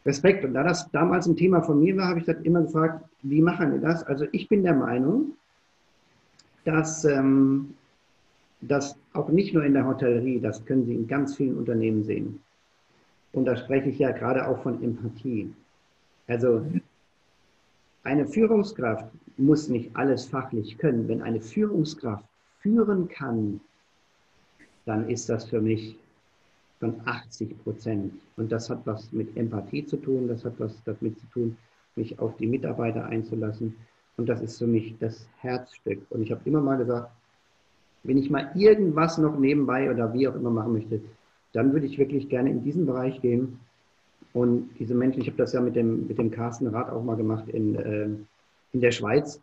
Respekt. 0.06 0.44
Und 0.44 0.54
da 0.54 0.62
das 0.62 0.90
damals 0.92 1.26
ein 1.26 1.36
Thema 1.36 1.60
von 1.60 1.80
mir 1.80 1.96
war, 1.96 2.08
habe 2.08 2.20
ich 2.20 2.24
das 2.24 2.40
immer 2.42 2.62
gefragt, 2.62 3.04
wie 3.22 3.42
machen 3.42 3.72
wir 3.72 3.80
das? 3.80 4.04
Also 4.04 4.26
ich 4.32 4.48
bin 4.48 4.62
der 4.62 4.74
Meinung, 4.74 5.32
dass 6.64 7.04
ähm, 7.04 7.74
das 8.60 8.96
auch 9.12 9.28
nicht 9.28 9.52
nur 9.52 9.64
in 9.64 9.74
der 9.74 9.86
Hotellerie, 9.86 10.40
das 10.40 10.64
können 10.64 10.86
Sie 10.86 10.94
in 10.94 11.06
ganz 11.06 11.36
vielen 11.36 11.56
Unternehmen 11.56 12.04
sehen. 12.04 12.40
Und 13.32 13.44
da 13.44 13.56
spreche 13.56 13.90
ich 13.90 13.98
ja 13.98 14.12
gerade 14.12 14.46
auch 14.46 14.62
von 14.62 14.82
Empathie. 14.82 15.52
Also 16.28 16.64
eine 18.04 18.26
Führungskraft 18.26 19.06
muss 19.36 19.68
nicht 19.68 19.94
alles 19.94 20.26
fachlich 20.26 20.78
können. 20.78 21.08
Wenn 21.08 21.22
eine 21.22 21.40
Führungskraft 21.40 22.24
führen 22.60 23.08
kann, 23.08 23.60
dann 24.86 25.08
ist 25.10 25.28
das 25.28 25.44
für 25.44 25.60
mich 25.60 25.96
von 26.80 27.00
80 27.04 27.62
Prozent. 27.62 28.12
Und 28.36 28.52
das 28.52 28.68
hat 28.70 28.80
was 28.84 29.12
mit 29.12 29.36
Empathie 29.36 29.86
zu 29.86 29.96
tun, 29.96 30.28
das 30.28 30.44
hat 30.44 30.54
was 30.58 30.82
damit 30.84 31.18
zu 31.18 31.26
tun, 31.28 31.56
mich 31.96 32.18
auf 32.18 32.36
die 32.36 32.46
Mitarbeiter 32.46 33.06
einzulassen. 33.06 33.74
Und 34.16 34.28
das 34.28 34.40
ist 34.42 34.58
für 34.58 34.66
mich 34.66 34.94
das 34.98 35.26
Herzstück. 35.38 36.00
Und 36.10 36.22
ich 36.22 36.30
habe 36.30 36.40
immer 36.44 36.60
mal 36.60 36.76
gesagt, 36.76 37.10
wenn 38.02 38.18
ich 38.18 38.30
mal 38.30 38.50
irgendwas 38.54 39.18
noch 39.18 39.38
nebenbei 39.38 39.90
oder 39.90 40.12
wie 40.12 40.28
auch 40.28 40.34
immer 40.34 40.50
machen 40.50 40.74
möchte, 40.74 41.00
dann 41.52 41.72
würde 41.72 41.86
ich 41.86 41.98
wirklich 41.98 42.28
gerne 42.28 42.50
in 42.50 42.62
diesen 42.62 42.86
Bereich 42.86 43.20
gehen. 43.20 43.58
Und 44.32 44.70
diese 44.78 44.94
Menschen, 44.94 45.22
ich 45.22 45.28
habe 45.28 45.38
das 45.38 45.52
ja 45.54 45.60
mit 45.60 45.76
dem, 45.76 46.06
mit 46.06 46.18
dem 46.18 46.30
Carsten 46.30 46.66
Rath 46.68 46.90
auch 46.90 47.02
mal 47.02 47.16
gemacht 47.16 47.48
in, 47.48 47.74
äh, 47.74 48.08
in 48.72 48.80
der 48.80 48.90
Schweiz 48.90 49.40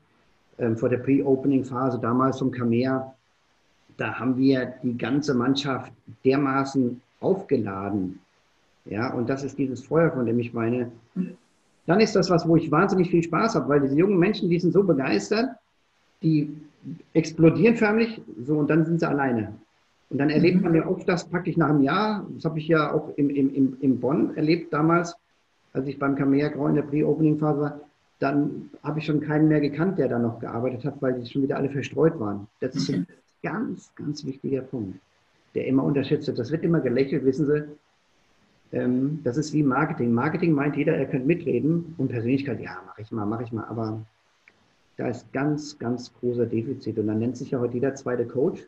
äh, 0.57 0.75
vor 0.75 0.89
der 0.89 0.99
Pre-Opening-Phase, 0.99 1.99
damals 1.99 2.37
zum 2.37 2.51
Kamea. 2.51 3.13
Da 3.97 4.19
haben 4.19 4.37
wir 4.37 4.73
die 4.83 4.97
ganze 4.97 5.33
Mannschaft 5.33 5.91
dermaßen 6.23 7.01
aufgeladen. 7.23 8.19
Ja, 8.85 9.13
und 9.13 9.29
das 9.29 9.43
ist 9.43 9.57
dieses 9.57 9.85
Feuer, 9.85 10.11
von 10.11 10.25
dem 10.25 10.39
ich 10.39 10.53
meine. 10.53 10.91
Dann 11.85 11.99
ist 11.99 12.15
das 12.15 12.29
was, 12.29 12.47
wo 12.47 12.55
ich 12.55 12.71
wahnsinnig 12.71 13.09
viel 13.09 13.23
Spaß 13.23 13.55
habe, 13.55 13.69
weil 13.69 13.81
diese 13.81 13.95
jungen 13.95 14.17
Menschen, 14.17 14.49
die 14.49 14.59
sind 14.59 14.73
so 14.73 14.83
begeistert, 14.83 15.49
die 16.21 16.53
explodieren 17.13 17.75
förmlich, 17.75 18.21
so 18.45 18.57
und 18.57 18.69
dann 18.69 18.85
sind 18.85 18.99
sie 18.99 19.07
alleine. 19.07 19.53
Und 20.09 20.19
dann 20.19 20.29
erlebt 20.29 20.61
man 20.61 20.75
ja 20.75 20.85
oft 20.85 21.07
das 21.07 21.27
praktisch 21.27 21.57
nach 21.57 21.69
einem 21.69 21.81
Jahr, 21.81 22.25
das 22.35 22.45
habe 22.45 22.59
ich 22.59 22.67
ja 22.67 22.93
auch 22.93 23.09
im, 23.17 23.29
im, 23.29 23.77
im 23.79 23.99
Bonn 23.99 24.35
erlebt 24.35 24.71
damals, 24.71 25.15
als 25.73 25.87
ich 25.87 25.97
beim 25.97 26.15
Camea 26.15 26.49
Grau 26.49 26.67
in 26.67 26.75
der 26.75 26.83
Pre-Opening-Phase 26.83 27.59
war, 27.59 27.79
dann 28.19 28.69
habe 28.83 28.99
ich 28.99 29.05
schon 29.05 29.21
keinen 29.21 29.47
mehr 29.47 29.59
gekannt, 29.59 29.97
der 29.97 30.07
da 30.07 30.19
noch 30.19 30.39
gearbeitet 30.39 30.85
hat, 30.85 31.01
weil 31.01 31.19
die 31.19 31.25
schon 31.25 31.41
wieder 31.41 31.57
alle 31.57 31.69
verstreut 31.69 32.17
waren. 32.19 32.47
Das 32.59 32.75
ist 32.75 32.89
ein 32.91 33.07
ganz, 33.41 33.91
ganz 33.95 34.23
wichtiger 34.23 34.61
Punkt 34.61 34.99
der 35.55 35.67
immer 35.67 35.83
unterschätzt 35.83 36.27
wird. 36.27 36.39
Das 36.39 36.51
wird 36.51 36.63
immer 36.63 36.79
gelächelt, 36.79 37.25
wissen 37.25 37.45
Sie. 37.45 37.63
Ähm, 38.73 39.19
das 39.23 39.37
ist 39.37 39.53
wie 39.53 39.63
Marketing. 39.63 40.11
Marketing 40.11 40.51
meint 40.51 40.75
jeder, 40.75 40.95
er 40.95 41.05
könnte 41.05 41.27
mitreden 41.27 41.93
und 41.97 42.09
Persönlichkeit, 42.09 42.59
ja, 42.59 42.81
mache 42.85 43.01
ich 43.01 43.11
mal, 43.11 43.25
mache 43.25 43.43
ich 43.43 43.51
mal. 43.51 43.65
Aber 43.65 44.03
da 44.97 45.07
ist 45.07 45.31
ganz, 45.31 45.77
ganz 45.77 46.13
großer 46.19 46.45
Defizit. 46.45 46.97
Und 46.97 47.07
dann 47.07 47.19
nennt 47.19 47.37
sich 47.37 47.51
ja 47.51 47.59
heute 47.59 47.75
jeder 47.75 47.95
zweite 47.95 48.25
Coach. 48.25 48.67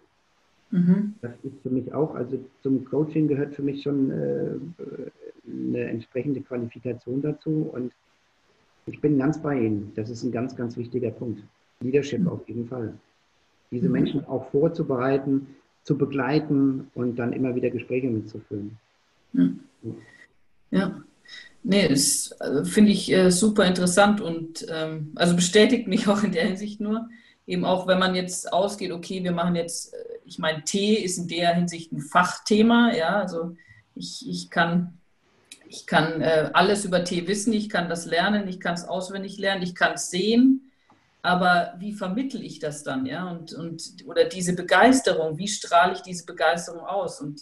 Mhm. 0.71 1.15
Das 1.21 1.31
ist 1.43 1.61
für 1.63 1.69
mich 1.69 1.93
auch, 1.93 2.15
also 2.15 2.39
zum 2.61 2.85
Coaching 2.85 3.27
gehört 3.27 3.55
für 3.55 3.63
mich 3.63 3.81
schon 3.83 4.11
äh, 4.11 4.49
eine 5.47 5.85
entsprechende 5.85 6.41
Qualifikation 6.41 7.21
dazu. 7.21 7.69
Und 7.73 7.91
ich 8.85 9.01
bin 9.01 9.17
ganz 9.17 9.41
bei 9.41 9.59
Ihnen. 9.59 9.91
Das 9.95 10.09
ist 10.09 10.23
ein 10.23 10.31
ganz, 10.31 10.55
ganz 10.55 10.77
wichtiger 10.77 11.11
Punkt. 11.11 11.43
Leadership 11.81 12.21
mhm. 12.21 12.27
auf 12.27 12.47
jeden 12.47 12.67
Fall. 12.67 12.93
Diese 13.71 13.87
mhm. 13.87 13.93
Menschen 13.93 14.25
auch 14.25 14.49
vorzubereiten, 14.51 15.47
zu 15.85 15.97
begleiten 15.97 16.89
und 16.95 17.15
dann 17.15 17.31
immer 17.31 17.55
wieder 17.55 17.69
Gespräche 17.69 18.07
mitzuführen. 18.07 18.77
Hm. 19.33 19.59
Ja. 20.71 21.03
Nee, 21.61 21.87
das 21.87 22.31
also 22.39 22.65
finde 22.65 22.91
ich 22.91 23.11
äh, 23.11 23.31
super 23.31 23.65
interessant 23.65 24.19
und 24.19 24.65
ähm, 24.69 25.11
also 25.15 25.35
bestätigt 25.35 25.87
mich 25.87 26.07
auch 26.09 26.23
in 26.23 26.31
der 26.31 26.45
Hinsicht 26.45 26.81
nur. 26.81 27.07
Eben 27.47 27.63
auch, 27.63 27.85
wenn 27.85 27.99
man 27.99 28.15
jetzt 28.15 28.51
ausgeht, 28.51 28.91
okay, 28.91 29.23
wir 29.23 29.31
machen 29.31 29.55
jetzt, 29.55 29.93
äh, 29.93 29.97
ich 30.25 30.39
meine, 30.39 30.63
Tee 30.63 30.95
ist 30.95 31.19
in 31.19 31.27
der 31.27 31.53
Hinsicht 31.53 31.91
ein 31.91 32.01
Fachthema, 32.01 32.91
ja, 32.95 33.19
also 33.19 33.55
ich, 33.93 34.27
ich 34.27 34.49
kann, 34.49 34.97
ich 35.69 35.85
kann 35.85 36.19
äh, 36.21 36.49
alles 36.53 36.83
über 36.83 37.03
Tee 37.03 37.27
wissen, 37.27 37.53
ich 37.53 37.69
kann 37.69 37.89
das 37.89 38.07
lernen, 38.07 38.47
ich 38.47 38.59
kann 38.59 38.73
es 38.73 38.85
auswendig 38.85 39.37
lernen, 39.37 39.61
ich 39.61 39.75
kann 39.75 39.93
es 39.93 40.09
sehen, 40.09 40.64
aber 41.25 41.73
wie 41.79 41.93
vermittel 41.93 42.43
ich 42.43 42.59
das 42.59 42.83
dann, 42.83 43.05
ja? 43.05 43.29
Und, 43.29 43.53
und, 43.53 43.95
oder 44.05 44.25
diese 44.25 44.53
Begeisterung, 44.55 45.37
wie 45.37 45.47
strahle 45.47 45.93
ich 45.93 46.01
diese 46.01 46.25
Begeisterung 46.25 46.81
aus? 46.81 47.19
Und 47.19 47.41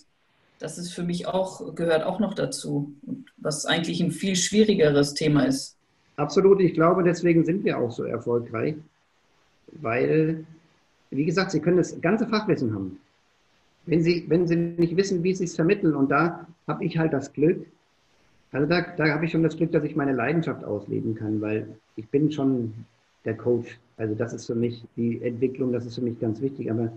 das 0.59 0.77
ist 0.77 0.93
für 0.93 1.03
mich 1.03 1.27
auch, 1.27 1.75
gehört 1.75 2.03
auch 2.03 2.19
noch 2.19 2.33
dazu, 2.33 2.93
was 3.37 3.65
eigentlich 3.65 4.01
ein 4.01 4.11
viel 4.11 4.35
schwierigeres 4.35 5.13
Thema 5.13 5.45
ist. 5.45 5.75
Absolut, 6.15 6.61
ich 6.61 6.73
glaube, 6.73 7.03
deswegen 7.03 7.43
sind 7.43 7.63
wir 7.65 7.77
auch 7.77 7.91
so 7.91 8.03
erfolgreich, 8.03 8.75
weil, 9.73 10.45
wie 11.09 11.25
gesagt, 11.25 11.51
Sie 11.51 11.59
können 11.59 11.77
das 11.77 11.99
ganze 12.01 12.27
Fachwissen 12.27 12.73
haben. 12.73 12.99
wenn 13.85 14.01
sie, 14.01 14.25
wenn 14.29 14.47
sie 14.47 14.55
nicht 14.55 14.95
wissen, 14.95 15.23
wie 15.23 15.33
sie 15.35 15.45
es 15.45 15.55
vermitteln. 15.55 15.95
Und 15.95 16.09
da 16.09 16.47
habe 16.67 16.85
ich 16.85 16.97
halt 16.97 17.13
das 17.13 17.33
Glück, 17.33 17.65
also 18.51 18.67
da, 18.67 18.81
da 18.81 19.09
habe 19.09 19.25
ich 19.25 19.31
schon 19.31 19.43
das 19.43 19.57
Glück, 19.57 19.71
dass 19.71 19.83
ich 19.83 19.95
meine 19.95 20.13
Leidenschaft 20.13 20.63
ausleben 20.63 21.15
kann, 21.15 21.41
weil 21.41 21.67
ich 21.95 22.07
bin 22.09 22.31
schon 22.31 22.73
der 23.25 23.35
Coach. 23.35 23.79
Also 23.97 24.15
das 24.15 24.33
ist 24.33 24.45
für 24.45 24.55
mich 24.55 24.83
die 24.95 25.21
Entwicklung, 25.21 25.71
das 25.71 25.85
ist 25.85 25.95
für 25.95 26.01
mich 26.01 26.19
ganz 26.19 26.41
wichtig. 26.41 26.71
Aber 26.71 26.91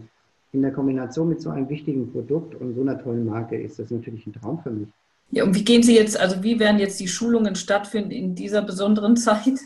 in 0.53 0.63
der 0.63 0.73
Kombination 0.73 1.29
mit 1.29 1.41
so 1.41 1.51
einem 1.51 1.69
wichtigen 1.69 2.11
Produkt 2.13 2.55
und 2.55 2.75
so 2.75 2.81
einer 2.81 2.99
tollen 3.03 3.27
Marke 3.27 3.57
ist 3.57 3.79
das 3.79 3.91
natürlich 3.91 4.27
ein 4.27 4.33
Traum 4.33 4.61
für 4.63 4.71
mich. 4.71 4.89
Ja, 5.31 5.45
und 5.45 5.55
wie 5.55 5.65
gehen 5.65 5.83
Sie 5.83 5.95
jetzt, 5.95 6.19
also 6.19 6.43
wie 6.43 6.59
werden 6.59 6.79
jetzt 6.79 7.01
die 7.01 7.09
Schulungen 7.09 7.57
stattfinden 7.57 8.13
in 8.13 8.35
dieser 8.35 8.63
besonderen 8.63 9.17
Zeit? 9.17 9.59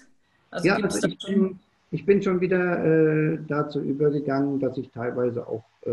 Also 0.50 0.66
ja, 0.66 0.76
also 0.76 1.06
ich, 1.06 1.18
bin, 1.24 1.58
ich 1.90 2.06
bin 2.06 2.22
schon 2.22 2.40
wieder 2.40 2.84
äh, 2.84 3.38
dazu 3.46 3.80
übergegangen, 3.80 4.58
dass 4.58 4.78
ich 4.78 4.90
teilweise 4.90 5.46
auch 5.46 5.62
äh, 5.82 5.90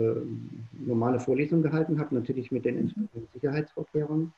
normale 0.86 1.20
Vorlesungen 1.20 1.64
gehalten 1.64 2.00
habe, 2.00 2.16
natürlich 2.16 2.50
mit 2.52 2.66
den 2.66 2.76
mhm. 2.76 2.82
entsprechenden 2.82 3.28
Sicherheitsvorkehrungen. 3.34 4.34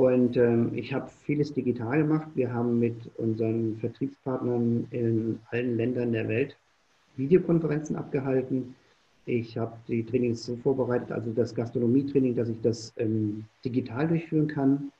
Und 0.00 0.38
ähm, 0.38 0.70
ich 0.72 0.94
habe 0.94 1.10
vieles 1.26 1.52
digital 1.52 1.98
gemacht. 1.98 2.28
Wir 2.34 2.50
haben 2.50 2.78
mit 2.78 2.96
unseren 3.18 3.76
Vertriebspartnern 3.76 4.86
in 4.92 5.38
allen 5.50 5.76
Ländern 5.76 6.12
der 6.12 6.26
Welt 6.26 6.56
Videokonferenzen 7.18 7.96
abgehalten. 7.96 8.74
Ich 9.26 9.58
habe 9.58 9.76
die 9.88 10.02
Trainings 10.02 10.46
so 10.46 10.56
vorbereitet, 10.56 11.12
also 11.12 11.30
das 11.32 11.54
Gastronomietraining, 11.54 12.34
dass 12.34 12.48
ich 12.48 12.58
das 12.62 12.94
ähm, 12.96 13.44
digital 13.62 14.08
durchführen 14.08 14.46
kann. 14.46 14.90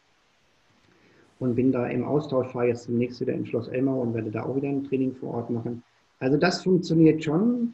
Und 1.39 1.55
bin 1.55 1.73
da 1.73 1.87
im 1.87 2.05
Austausch, 2.05 2.49
fahre 2.49 2.67
jetzt 2.67 2.87
demnächst 2.87 3.23
wieder 3.23 3.33
in 3.33 3.47
Schloss 3.47 3.69
Elmau 3.69 4.03
und 4.03 4.13
werde 4.13 4.31
da 4.31 4.43
auch 4.43 4.55
wieder 4.55 4.69
ein 4.69 4.85
Training 4.85 5.15
vor 5.15 5.33
Ort 5.33 5.49
machen. 5.49 5.83
Also 6.19 6.37
das 6.37 6.63
funktioniert 6.63 7.25
schon, 7.25 7.73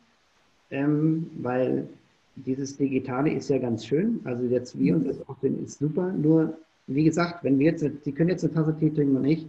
ähm, 0.71 1.29
weil 1.43 1.89
dieses 2.37 2.77
Digitale 2.77 3.33
ist 3.33 3.51
ja 3.51 3.59
ganz 3.59 3.85
schön. 3.85 4.21
Also 4.23 4.45
jetzt 4.45 4.79
wir 4.79 4.95
uns 4.95 5.07
das 5.07 5.29
auch 5.29 5.43
ist 5.43 5.81
super. 5.81 6.12
Nur, 6.12 6.57
wie 6.87 7.05
gesagt, 7.05 7.44
wenn 7.44 7.59
wir 7.59 7.72
jetzt, 7.72 7.85
Sie 8.05 8.12
können 8.12 8.31
jetzt 8.31 8.44
eine 8.44 8.55
Tasse 8.55 8.77
Tee 8.77 8.90
trinken 8.90 9.16
und 9.16 9.25
ich, 9.25 9.46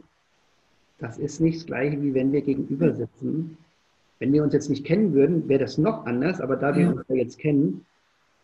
das 0.99 1.17
ist 1.17 1.39
nicht 1.39 1.59
das 1.59 1.65
Gleiche, 1.65 2.01
wie 2.01 2.13
wenn 2.13 2.31
wir 2.31 2.41
gegenüber 2.41 2.93
sitzen 2.93 3.57
wenn 4.19 4.33
wir 4.33 4.43
uns 4.43 4.53
jetzt 4.53 4.69
nicht 4.69 4.85
kennen 4.85 5.13
würden, 5.13 5.47
wäre 5.47 5.59
das 5.59 5.77
noch 5.77 6.05
anders, 6.05 6.41
aber 6.41 6.55
da 6.55 6.75
wir 6.75 6.83
ja. 6.83 6.91
uns 6.91 7.03
ja 7.07 7.15
jetzt 7.15 7.39
kennen, 7.39 7.85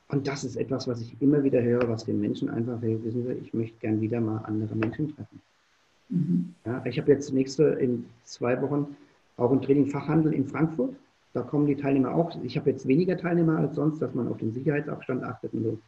und 0.09 0.27
das 0.27 0.43
ist 0.43 0.57
etwas, 0.57 0.87
was 0.87 1.01
ich 1.01 1.15
immer 1.21 1.43
wieder 1.43 1.61
höre, 1.63 1.87
was 1.89 2.05
den 2.05 2.19
Menschen 2.19 2.49
einfach 2.49 2.81
will, 2.81 3.03
wissen 3.03 3.25
Sie, 3.25 3.33
ich 3.33 3.53
möchte 3.53 3.79
gern 3.79 3.99
wieder 4.01 4.21
mal 4.21 4.43
andere 4.45 4.75
Menschen 4.75 5.15
treffen. 5.15 5.41
Mhm. 6.09 6.53
Ja, 6.65 6.85
ich 6.85 6.99
habe 6.99 7.11
jetzt 7.11 7.33
nächste 7.33 7.63
in 7.63 8.05
zwei 8.23 8.61
Wochen 8.61 8.95
auch 9.37 9.51
ein 9.51 9.61
Training 9.61 9.87
Fachhandel 9.87 10.33
in 10.33 10.45
Frankfurt. 10.45 10.95
Da 11.33 11.41
kommen 11.41 11.65
die 11.65 11.75
Teilnehmer 11.75 12.13
auch. 12.13 12.37
Ich 12.43 12.55
habe 12.57 12.69
jetzt 12.69 12.87
weniger 12.87 13.17
Teilnehmer 13.17 13.57
als 13.57 13.75
sonst, 13.75 13.99
dass 13.99 14.13
man 14.13 14.27
auf 14.27 14.37
den 14.37 14.53
Sicherheitsabstand 14.53 15.23
achtet 15.23 15.53
und 15.53 15.63
so. 15.63 15.79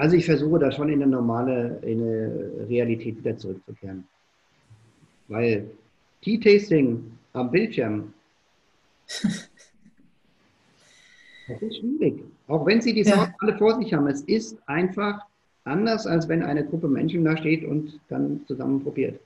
Also 0.00 0.16
ich 0.16 0.24
versuche 0.24 0.58
da 0.58 0.72
schon 0.72 0.88
in 0.88 1.02
eine 1.02 1.12
normale, 1.12 1.78
in 1.82 2.00
eine 2.02 2.66
Realität 2.70 3.18
wieder 3.18 3.36
zurückzukehren. 3.36 4.04
Weil 5.28 5.70
Tea-Tasting 6.22 7.04
am 7.34 7.50
Bildschirm 7.50 8.14
das 11.48 11.60
ist 11.60 11.76
schwierig. 11.76 12.24
Auch 12.48 12.64
wenn 12.64 12.80
Sie 12.80 12.94
die 12.94 13.02
ja. 13.02 13.14
Sorten 13.14 13.34
alle 13.40 13.58
vor 13.58 13.78
sich 13.78 13.92
haben, 13.92 14.06
es 14.06 14.22
ist 14.22 14.56
einfach 14.66 15.20
anders, 15.64 16.06
als 16.06 16.26
wenn 16.28 16.42
eine 16.42 16.64
Gruppe 16.64 16.88
Menschen 16.88 17.22
da 17.22 17.36
steht 17.36 17.66
und 17.66 18.00
dann 18.08 18.40
zusammen 18.46 18.82
probiert. 18.82 19.20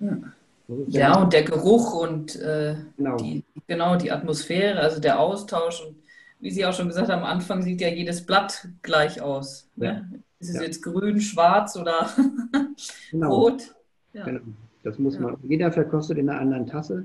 Ja, 0.00 0.16
ja 0.88 1.20
und 1.20 1.34
der 1.34 1.42
Geruch 1.42 1.92
und 1.92 2.36
äh, 2.36 2.76
genau. 2.96 3.18
Die, 3.18 3.44
genau 3.66 3.96
die 3.96 4.10
Atmosphäre, 4.10 4.80
also 4.80 4.98
der 4.98 5.20
Austausch. 5.20 5.82
Und 5.86 5.94
wie 6.40 6.50
Sie 6.50 6.64
auch 6.64 6.72
schon 6.72 6.88
gesagt 6.88 7.08
haben, 7.08 7.22
am 7.22 7.28
Anfang 7.28 7.62
sieht 7.62 7.80
ja 7.80 7.88
jedes 7.88 8.24
Blatt 8.24 8.68
gleich 8.82 9.20
aus. 9.20 9.68
Ne? 9.76 9.86
Ja. 9.86 10.18
Ist 10.38 10.50
es 10.50 10.56
ja. 10.56 10.62
jetzt 10.62 10.82
grün, 10.82 11.20
schwarz 11.20 11.76
oder 11.76 12.10
genau. 13.10 13.34
rot? 13.34 13.74
Ja. 14.12 14.24
Genau. 14.24 14.40
Das 14.82 14.98
muss 14.98 15.18
man. 15.18 15.36
Jeder 15.42 15.72
verkostet 15.72 16.18
in 16.18 16.28
einer 16.28 16.40
anderen 16.40 16.66
Tasse. 16.66 17.04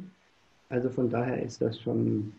Also 0.69 0.89
von 0.89 1.09
daher 1.09 1.41
ist 1.41 1.61
das 1.61 1.79
schon, 1.79 2.31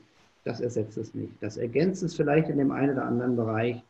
das 0.44 0.60
ersetzt 0.60 0.96
es 0.96 1.14
nicht. 1.14 1.32
Das 1.40 1.56
ergänzt 1.56 2.02
es 2.02 2.14
vielleicht 2.14 2.48
in 2.48 2.58
dem 2.58 2.70
einen 2.70 2.92
oder 2.92 3.04
anderen 3.04 3.36
Bereich, 3.36 3.82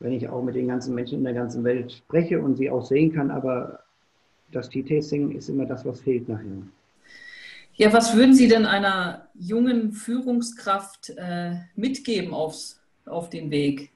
wenn 0.00 0.12
ich 0.12 0.28
auch 0.28 0.42
mit 0.42 0.54
den 0.56 0.68
ganzen 0.68 0.94
Menschen 0.94 1.18
in 1.18 1.24
der 1.24 1.34
ganzen 1.34 1.64
Welt 1.64 1.92
spreche 1.92 2.40
und 2.40 2.56
sie 2.56 2.70
auch 2.70 2.84
sehen 2.84 3.12
kann, 3.12 3.30
aber 3.30 3.80
das 4.52 4.68
Tea-Tasting 4.68 5.32
ist 5.32 5.48
immer 5.48 5.66
das, 5.66 5.84
was 5.84 6.00
fehlt 6.00 6.28
nachher. 6.28 6.62
Ja, 7.78 7.92
was 7.92 8.16
würden 8.16 8.34
Sie 8.34 8.48
denn 8.48 8.64
einer 8.64 9.28
jungen 9.34 9.92
Führungskraft 9.92 11.12
äh, 11.18 11.56
mitgeben 11.74 12.32
aufs, 12.32 12.80
auf 13.04 13.28
den 13.28 13.50
Weg? 13.50 13.90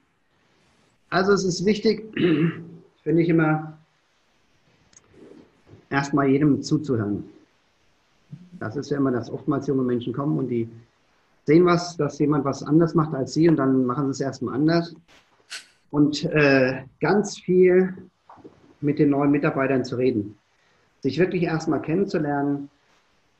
Also 1.09 1.33
es 1.33 1.43
ist 1.43 1.65
wichtig, 1.65 2.03
finde 3.03 3.21
ich 3.23 3.29
immer, 3.29 3.77
erstmal 5.89 6.27
jedem 6.29 6.61
zuzuhören. 6.61 7.23
Das 8.59 8.75
ist 8.75 8.91
ja 8.91 8.97
immer, 8.97 9.11
dass 9.11 9.31
oftmals 9.31 9.65
junge 9.65 9.81
Menschen 9.81 10.13
kommen 10.13 10.37
und 10.37 10.49
die 10.49 10.69
sehen 11.45 11.65
was, 11.65 11.97
dass 11.97 12.19
jemand 12.19 12.45
was 12.45 12.61
anders 12.61 12.93
macht 12.93 13.15
als 13.15 13.33
sie 13.33 13.49
und 13.49 13.55
dann 13.55 13.85
machen 13.85 14.05
sie 14.05 14.11
es 14.11 14.21
erstmal 14.21 14.53
anders. 14.53 14.95
Und 15.89 16.23
äh, 16.25 16.83
ganz 16.99 17.39
viel 17.39 17.97
mit 18.79 18.99
den 18.99 19.09
neuen 19.09 19.31
Mitarbeitern 19.31 19.83
zu 19.83 19.95
reden. 19.95 20.37
Sich 21.01 21.17
wirklich 21.17 21.43
erstmal 21.43 21.81
kennenzulernen, 21.81 22.69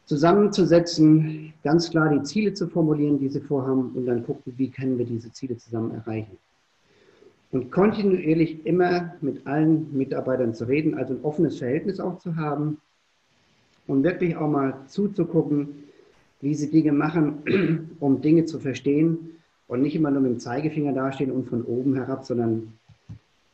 zusammenzusetzen, 0.05 1.53
ganz 1.63 1.89
klar 1.89 2.09
die 2.09 2.23
Ziele 2.23 2.53
zu 2.53 2.67
formulieren, 2.67 3.19
die 3.19 3.29
sie 3.29 3.41
vorhaben 3.41 3.91
und 3.95 4.05
dann 4.05 4.25
gucken, 4.25 4.53
wie 4.57 4.69
können 4.69 4.97
wir 4.97 5.05
diese 5.05 5.31
Ziele 5.31 5.57
zusammen 5.57 5.91
erreichen. 5.91 6.37
Und 7.51 7.71
kontinuierlich 7.71 8.65
immer 8.65 9.13
mit 9.21 9.45
allen 9.45 9.95
Mitarbeitern 9.95 10.53
zu 10.53 10.65
reden, 10.65 10.95
also 10.95 11.13
ein 11.13 11.23
offenes 11.23 11.59
Verhältnis 11.59 11.99
auch 11.99 12.17
zu 12.19 12.35
haben, 12.35 12.77
und 13.87 14.03
wirklich 14.03 14.35
auch 14.35 14.49
mal 14.49 14.73
zuzugucken, 14.87 15.83
wie 16.39 16.55
sie 16.55 16.71
Dinge 16.71 16.91
machen, 16.91 17.95
um 17.99 18.21
Dinge 18.21 18.45
zu 18.45 18.59
verstehen 18.59 19.31
und 19.67 19.81
nicht 19.81 19.95
immer 19.95 20.11
nur 20.11 20.21
mit 20.21 20.31
dem 20.31 20.39
Zeigefinger 20.39 20.93
dastehen 20.93 21.31
und 21.31 21.47
von 21.47 21.63
oben 21.63 21.95
herab, 21.95 22.25
sondern 22.25 22.73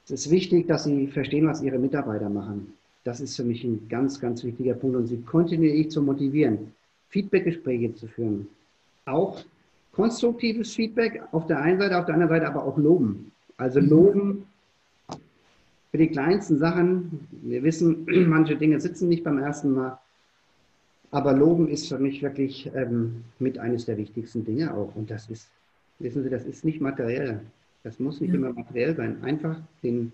es 0.05 0.11
ist 0.11 0.31
wichtig, 0.31 0.67
dass 0.67 0.85
sie 0.85 1.07
verstehen, 1.07 1.47
was 1.47 1.61
ihre 1.61 1.79
Mitarbeiter 1.79 2.29
machen. 2.29 2.73
Das 3.07 3.21
ist 3.21 3.37
für 3.37 3.45
mich 3.45 3.63
ein 3.63 3.87
ganz, 3.87 4.19
ganz 4.19 4.43
wichtiger 4.43 4.73
Punkt 4.73 4.97
und 4.97 5.07
sie 5.07 5.21
kontinuierlich 5.21 5.89
zu 5.89 6.01
motivieren, 6.01 6.73
Feedbackgespräche 7.07 7.95
zu 7.95 8.05
führen. 8.05 8.49
Auch 9.05 9.45
konstruktives 9.93 10.73
Feedback 10.73 11.21
auf 11.31 11.47
der 11.47 11.61
einen 11.61 11.79
Seite, 11.79 11.97
auf 11.97 12.05
der 12.05 12.15
anderen 12.15 12.33
Seite 12.33 12.47
aber 12.49 12.65
auch 12.65 12.77
loben. 12.77 13.31
Also 13.55 13.79
mhm. 13.79 13.87
loben 13.87 14.45
für 15.91 15.97
die 15.97 16.09
kleinsten 16.09 16.57
Sachen. 16.57 17.25
Wir 17.43 17.63
wissen, 17.63 18.05
manche 18.27 18.57
Dinge 18.57 18.81
sitzen 18.81 19.07
nicht 19.07 19.23
beim 19.23 19.39
ersten 19.39 19.71
Mal. 19.71 19.97
Aber 21.09 21.31
Loben 21.31 21.69
ist 21.69 21.87
für 21.87 21.99
mich 21.99 22.21
wirklich 22.21 22.69
ähm, 22.75 23.23
mit 23.39 23.57
eines 23.57 23.85
der 23.85 23.95
wichtigsten 23.95 24.43
Dinge 24.43 24.73
auch. 24.73 24.93
Und 24.97 25.09
das 25.09 25.29
ist, 25.29 25.47
wissen 25.99 26.23
Sie, 26.23 26.29
das 26.29 26.43
ist 26.43 26.65
nicht 26.65 26.81
materiell. 26.81 27.39
Das 27.85 27.99
muss 27.99 28.19
nicht 28.19 28.31
ja. 28.31 28.35
immer 28.35 28.51
materiell 28.51 28.97
sein. 28.97 29.23
Einfach 29.23 29.55
den 29.81 30.11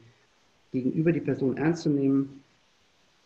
gegenüber 0.71 1.11
die 1.11 1.21
Person 1.21 1.57
ernst 1.57 1.81
zu 1.81 1.89
nehmen, 1.89 2.42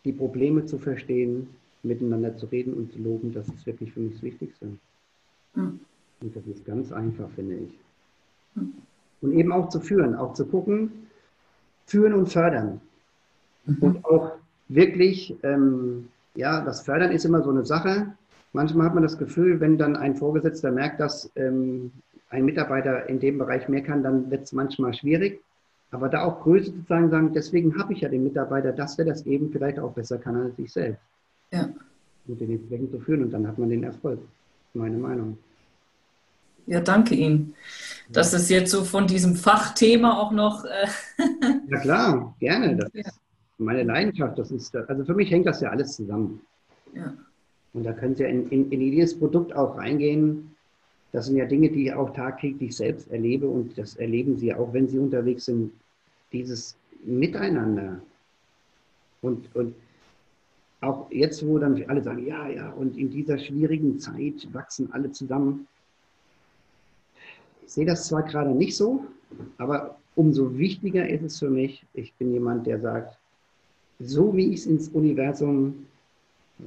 die 0.04 0.12
Probleme 0.12 0.64
zu 0.66 0.78
verstehen, 0.78 1.48
miteinander 1.82 2.36
zu 2.36 2.46
reden 2.46 2.74
und 2.74 2.92
zu 2.92 2.98
loben, 2.98 3.32
das 3.32 3.48
ist 3.48 3.66
wirklich 3.66 3.92
für 3.92 4.00
mich 4.00 4.14
das 4.14 4.22
Wichtigste. 4.22 4.66
Ja. 5.56 5.72
Und 6.20 6.36
das 6.36 6.46
ist 6.46 6.64
ganz 6.64 6.92
einfach, 6.92 7.30
finde 7.30 7.56
ich. 7.56 7.78
Ja. 8.56 8.62
Und 9.20 9.32
eben 9.32 9.52
auch 9.52 9.68
zu 9.68 9.80
führen, 9.80 10.14
auch 10.14 10.34
zu 10.34 10.46
gucken, 10.46 11.08
führen 11.86 12.14
und 12.14 12.28
fördern. 12.28 12.80
Mhm. 13.66 13.76
Und 13.80 14.04
auch 14.04 14.32
wirklich 14.68 15.36
ähm, 15.42 16.08
ja, 16.38 16.60
das 16.60 16.82
Fördern 16.82 17.10
ist 17.10 17.24
immer 17.24 17.42
so 17.42 17.50
eine 17.50 17.64
Sache. 17.64 18.14
Manchmal 18.52 18.86
hat 18.86 18.94
man 18.94 19.02
das 19.02 19.18
Gefühl, 19.18 19.58
wenn 19.58 19.76
dann 19.76 19.96
ein 19.96 20.14
Vorgesetzter 20.14 20.70
merkt, 20.70 21.00
dass 21.00 21.28
ähm, 21.34 21.90
ein 22.30 22.44
Mitarbeiter 22.44 23.08
in 23.08 23.18
dem 23.18 23.38
Bereich 23.38 23.68
mehr 23.68 23.82
kann, 23.82 24.04
dann 24.04 24.30
wird 24.30 24.44
es 24.44 24.52
manchmal 24.52 24.94
schwierig. 24.94 25.42
Aber 25.90 26.08
da 26.08 26.24
auch 26.24 26.42
Größe 26.42 26.72
zu 26.72 26.86
zeigen, 26.86 27.10
sagen, 27.10 27.32
deswegen 27.32 27.78
habe 27.78 27.92
ich 27.92 28.02
ja 28.02 28.08
den 28.08 28.24
Mitarbeiter, 28.24 28.72
dass 28.72 28.96
der 28.96 29.06
das 29.06 29.24
eben 29.26 29.50
vielleicht 29.50 29.78
auch 29.78 29.92
besser 29.92 30.18
kann 30.18 30.36
als 30.36 30.58
ich 30.58 30.72
selbst. 30.72 31.02
Ja. 31.50 31.68
Und 32.26 32.40
den 32.40 32.50
entsprechend 32.50 32.90
zu 32.90 33.00
führen 33.00 33.22
und 33.22 33.30
dann 33.30 33.46
hat 33.46 33.58
man 33.58 33.70
den 33.70 33.84
Erfolg. 33.84 34.20
Meine 34.74 34.98
Meinung. 34.98 35.38
Ja, 36.66 36.80
danke 36.80 37.14
Ihnen. 37.14 37.54
Dass 38.10 38.34
es 38.34 38.50
jetzt 38.50 38.70
so 38.70 38.84
von 38.84 39.06
diesem 39.06 39.34
Fachthema 39.34 40.18
auch 40.18 40.32
noch. 40.32 40.64
Äh 40.64 40.86
ja, 41.70 41.80
klar, 41.80 42.36
gerne. 42.38 42.76
Das 42.76 42.90
ja 42.92 43.10
meine 43.58 43.82
Leidenschaft, 43.82 44.38
das 44.38 44.50
ist, 44.50 44.74
also 44.74 45.04
für 45.04 45.14
mich 45.14 45.30
hängt 45.30 45.46
das 45.46 45.60
ja 45.60 45.70
alles 45.70 45.96
zusammen. 45.96 46.40
Ja. 46.94 47.12
Und 47.74 47.84
da 47.84 47.92
können 47.92 48.14
Sie 48.14 48.22
ja 48.22 48.28
in, 48.28 48.48
in, 48.48 48.70
in, 48.70 48.80
jedes 48.80 49.18
Produkt 49.18 49.54
auch 49.54 49.76
reingehen. 49.76 50.54
Das 51.12 51.26
sind 51.26 51.36
ja 51.36 51.46
Dinge, 51.46 51.70
die 51.70 51.86
ich 51.86 51.92
auch 51.92 52.12
tagtäglich 52.12 52.76
selbst 52.76 53.10
erlebe 53.10 53.48
und 53.48 53.76
das 53.78 53.96
erleben 53.96 54.36
Sie 54.36 54.52
auch, 54.54 54.72
wenn 54.72 54.88
Sie 54.88 54.98
unterwegs 54.98 55.46
sind, 55.46 55.72
dieses 56.32 56.76
Miteinander. 57.04 58.00
Und, 59.22 59.54
und 59.54 59.74
auch 60.80 61.10
jetzt, 61.10 61.46
wo 61.46 61.58
dann 61.58 61.82
alle 61.88 62.02
sagen, 62.02 62.26
ja, 62.26 62.48
ja, 62.48 62.70
und 62.70 62.96
in 62.96 63.10
dieser 63.10 63.38
schwierigen 63.38 63.98
Zeit 63.98 64.46
wachsen 64.52 64.92
alle 64.92 65.10
zusammen. 65.10 65.66
Ich 67.66 67.72
sehe 67.72 67.86
das 67.86 68.06
zwar 68.06 68.22
gerade 68.22 68.50
nicht 68.50 68.76
so, 68.76 69.04
Aber 69.58 69.98
umso 70.14 70.56
wichtiger 70.56 71.08
ist 71.08 71.22
es 71.22 71.38
für 71.38 71.50
mich, 71.50 71.84
ich 71.94 72.12
bin 72.14 72.32
jemand, 72.32 72.66
der 72.66 72.80
sagt, 72.80 73.18
so 74.00 74.34
wie 74.36 74.48
ich 74.48 74.60
es 74.60 74.66
ins 74.66 74.88
Universum 74.88 75.86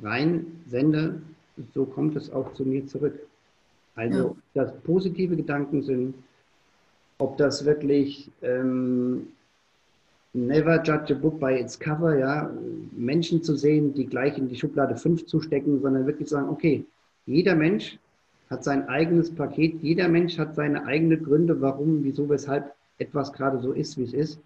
rein 0.02 0.46
sende, 0.68 1.22
so 1.74 1.86
kommt 1.86 2.16
es 2.16 2.32
auch 2.32 2.54
zu 2.54 2.66
mir 2.66 2.86
zurück. 2.88 3.20
Also, 3.96 4.38
ja. 4.56 4.64
dass 4.64 4.80
positive 4.82 5.36
Gedanken 5.36 5.84
sind, 5.84 6.16
ob 7.18 7.38
das 7.38 7.66
wirklich 7.66 8.32
ähm, 8.42 9.28
never 10.34 10.82
judge 10.82 11.14
a 11.14 11.18
book 11.18 11.40
by 11.40 11.54
its 11.60 11.78
cover, 11.78 12.18
ja, 12.18 12.50
Menschen 12.92 13.44
zu 13.44 13.56
sehen, 13.56 13.94
die 13.94 14.06
gleich 14.06 14.38
in 14.38 14.48
die 14.48 14.56
Schublade 14.56 14.96
5 14.96 15.26
zu 15.26 15.42
stecken, 15.42 15.82
sondern 15.82 16.08
wirklich 16.08 16.30
sagen, 16.30 16.50
okay, 16.50 16.86
jeder 17.26 17.56
Mensch 17.56 18.00
hat 18.50 18.64
sein 18.64 18.88
eigenes 18.90 19.34
Paket, 19.34 19.82
jeder 19.82 20.08
Mensch 20.08 20.38
hat 20.38 20.56
seine 20.56 20.86
eigenen 20.86 21.24
Gründe, 21.24 21.62
warum, 21.62 22.04
wieso, 22.04 22.28
weshalb 22.30 22.74
etwas 22.98 23.32
gerade 23.34 23.60
so 23.60 23.72
ist, 23.72 23.98
wie 23.98 24.04
es 24.04 24.14
ist. 24.14 24.40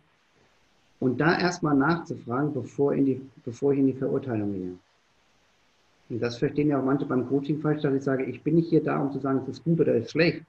Und 0.99 1.19
da 1.19 1.37
erstmal 1.37 1.75
nachzufragen, 1.75 2.53
bevor, 2.53 2.93
in 2.93 3.05
die, 3.05 3.21
bevor 3.43 3.73
ich 3.73 3.79
in 3.79 3.87
die 3.87 3.93
Verurteilung 3.93 4.53
gehe. 4.53 4.73
Und 6.09 6.21
das 6.21 6.37
verstehen 6.37 6.69
ja 6.69 6.79
auch 6.79 6.85
manche 6.85 7.05
beim 7.05 7.27
Coaching 7.27 7.59
falsch, 7.61 7.81
dass 7.81 7.93
ich 7.93 8.03
sage, 8.03 8.25
ich 8.25 8.43
bin 8.43 8.55
nicht 8.55 8.69
hier 8.69 8.83
da, 8.83 8.99
um 8.99 9.11
zu 9.11 9.19
sagen, 9.19 9.39
es 9.43 9.49
ist 9.49 9.63
gut 9.63 9.79
oder 9.79 9.95
es 9.95 10.05
ist 10.05 10.11
schlecht. 10.11 10.43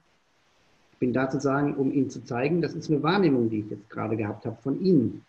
Ich 0.93 0.97
bin 0.99 1.13
da 1.13 1.29
zu 1.29 1.39
sagen, 1.39 1.75
um 1.75 1.91
Ihnen 1.91 2.09
zu 2.09 2.23
zeigen, 2.23 2.61
das 2.61 2.73
ist 2.73 2.89
eine 2.89 3.01
Wahrnehmung, 3.03 3.49
die 3.49 3.59
ich 3.59 3.69
jetzt 3.69 3.89
gerade 3.89 4.15
gehabt 4.15 4.45
habe 4.45 4.57
von 4.61 4.79
Ihnen. 4.81 5.23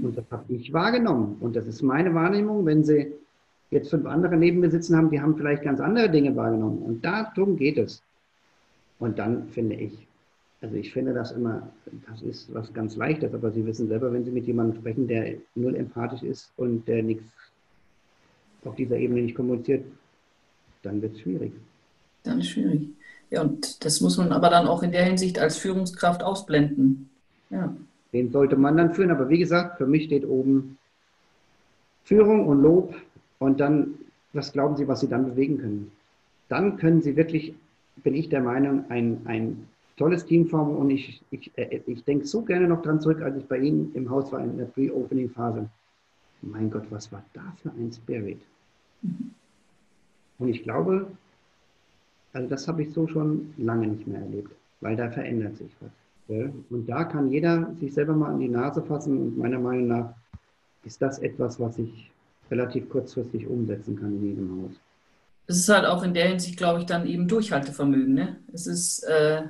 Und 0.00 0.16
das 0.16 0.24
habe 0.30 0.44
ich 0.52 0.72
wahrgenommen. 0.72 1.36
Und 1.40 1.54
das 1.54 1.66
ist 1.66 1.82
meine 1.82 2.14
Wahrnehmung. 2.14 2.64
Wenn 2.64 2.84
Sie 2.84 3.12
jetzt 3.70 3.90
fünf 3.90 4.06
andere 4.06 4.36
neben 4.36 4.60
mir 4.60 4.70
sitzen 4.70 4.96
haben, 4.96 5.10
die 5.10 5.20
haben 5.20 5.36
vielleicht 5.36 5.62
ganz 5.62 5.80
andere 5.80 6.10
Dinge 6.10 6.34
wahrgenommen. 6.34 6.78
Und 6.78 7.04
darum 7.04 7.56
geht 7.56 7.78
es. 7.78 8.02
Und 8.98 9.18
dann 9.18 9.48
finde 9.48 9.76
ich, 9.76 10.06
also 10.60 10.76
ich 10.76 10.92
finde 10.92 11.12
das 11.12 11.32
immer, 11.32 11.68
das 12.08 12.22
ist 12.22 12.54
was 12.54 12.72
ganz 12.72 12.96
Leichtes, 12.96 13.34
aber 13.34 13.50
Sie 13.50 13.66
wissen 13.66 13.88
selber, 13.88 14.12
wenn 14.12 14.24
Sie 14.24 14.30
mit 14.30 14.46
jemandem 14.46 14.80
sprechen, 14.80 15.08
der 15.08 15.34
null 15.56 15.74
empathisch 15.74 16.22
ist 16.22 16.52
und 16.56 16.86
der 16.86 17.02
nichts 17.02 17.24
auf 18.64 18.74
dieser 18.76 18.96
Ebene 18.96 19.22
nicht 19.22 19.34
kommuniziert, 19.34 19.84
dann 20.82 21.00
wird 21.02 21.14
es 21.14 21.20
schwierig. 21.20 21.52
Dann 22.22 22.40
ist 22.40 22.48
schwierig. 22.48 22.88
Ja, 23.30 23.42
und 23.42 23.84
das 23.84 24.00
muss 24.00 24.18
man 24.18 24.32
aber 24.32 24.50
dann 24.50 24.66
auch 24.66 24.82
in 24.82 24.92
der 24.92 25.04
Hinsicht 25.04 25.38
als 25.38 25.56
Führungskraft 25.56 26.22
ausblenden. 26.22 27.08
Ja. 27.50 27.74
Den 28.12 28.30
sollte 28.30 28.56
man 28.56 28.76
dann 28.76 28.92
führen, 28.92 29.10
aber 29.10 29.28
wie 29.30 29.38
gesagt, 29.38 29.78
für 29.78 29.86
mich 29.86 30.04
steht 30.04 30.26
oben 30.26 30.76
Führung 32.04 32.46
und 32.46 32.60
Lob 32.60 32.94
und 33.38 33.58
dann, 33.58 33.94
was 34.32 34.52
glauben 34.52 34.76
Sie, 34.76 34.86
was 34.86 35.00
Sie 35.00 35.08
dann 35.08 35.24
bewegen 35.24 35.58
können? 35.58 35.92
Dann 36.48 36.76
können 36.76 37.00
Sie 37.00 37.16
wirklich, 37.16 37.54
bin 38.02 38.14
ich 38.14 38.28
der 38.28 38.42
Meinung, 38.42 38.84
ein, 38.90 39.22
ein 39.24 39.66
tolles 39.96 40.26
Team 40.26 40.46
formen 40.46 40.76
und 40.76 40.90
ich, 40.90 41.22
ich, 41.30 41.50
äh, 41.56 41.80
ich 41.86 42.04
denke 42.04 42.26
so 42.26 42.42
gerne 42.42 42.68
noch 42.68 42.82
dran 42.82 43.00
zurück, 43.00 43.22
als 43.22 43.36
ich 43.36 43.44
bei 43.46 43.58
Ihnen 43.58 43.92
im 43.94 44.10
Haus 44.10 44.30
war 44.30 44.40
in 44.40 44.58
der 44.58 44.66
Pre-Opening-Phase. 44.66 45.70
Mein 46.42 46.70
Gott, 46.70 46.84
was 46.90 47.10
war 47.12 47.24
da 47.32 47.54
für 47.62 47.70
ein 47.70 47.92
Spirit? 47.92 48.40
Mhm. 49.02 49.30
Und 50.38 50.48
ich 50.48 50.62
glaube, 50.62 51.06
also 52.32 52.48
das 52.48 52.66
habe 52.66 52.82
ich 52.82 52.92
so 52.92 53.06
schon 53.06 53.54
lange 53.58 53.86
nicht 53.86 54.06
mehr 54.06 54.20
erlebt, 54.20 54.50
weil 54.80 54.96
da 54.96 55.10
verändert 55.10 55.56
sich 55.56 55.70
was. 55.80 55.90
Und 56.28 56.86
da 56.88 57.04
kann 57.04 57.30
jeder 57.30 57.74
sich 57.78 57.92
selber 57.92 58.14
mal 58.14 58.32
an 58.32 58.40
die 58.40 58.48
Nase 58.48 58.82
fassen 58.82 59.18
und 59.18 59.38
meiner 59.38 59.58
Meinung 59.58 59.88
nach 59.88 60.14
ist 60.84 61.02
das 61.02 61.18
etwas, 61.18 61.60
was 61.60 61.78
ich 61.78 62.10
relativ 62.50 62.88
kurzfristig 62.88 63.46
umsetzen 63.46 63.98
kann 64.00 64.12
in 64.16 64.28
jedem 64.28 64.62
Haus. 64.62 64.72
Es 65.46 65.56
ist 65.58 65.68
halt 65.68 65.84
auch 65.84 66.02
in 66.02 66.14
der 66.14 66.28
Hinsicht, 66.28 66.56
glaube 66.56 66.80
ich, 66.80 66.86
dann 66.86 67.06
eben 67.06 67.28
Durchhaltevermögen. 67.28 68.14
Ne? 68.14 68.38
Es 68.52 68.66
ist 68.66 69.02
äh, 69.02 69.42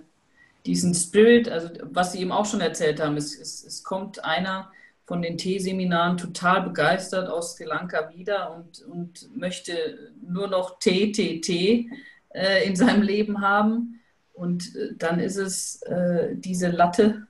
diesen 0.67 0.95
Spirit, 0.95 1.49
also 1.49 1.69
was 1.83 2.13
Sie 2.13 2.21
eben 2.21 2.33
auch 2.33 2.47
schon 2.47 2.61
erzählt 2.61 3.01
haben, 3.01 3.17
es, 3.17 3.39
es, 3.39 3.65
es 3.65 3.85
kommt 3.85 4.25
einer 4.25 4.71
von 5.05 5.23
den 5.23 5.37
Teeseminaren 5.37 6.17
total 6.17 6.63
begeistert 6.63 7.29
aus 7.29 7.57
Sri 7.57 7.65
Lanka 7.65 8.11
wieder 8.15 8.55
und, 8.55 8.85
und 8.87 9.37
möchte 9.37 10.13
nur 10.27 10.49
noch 10.49 10.79
Tee, 10.79 11.13
Tee, 11.13 11.41
Tee 11.41 11.91
äh, 12.31 12.67
in 12.67 12.77
seinem 12.77 13.03
Leben 13.03 13.41
haben. 13.41 14.01
Und 14.33 14.75
äh, 14.77 14.95
dann 14.97 15.19
ist 15.21 15.37
es 15.37 15.83
äh, 15.83 16.35
diese 16.37 16.69
Latte 16.69 17.27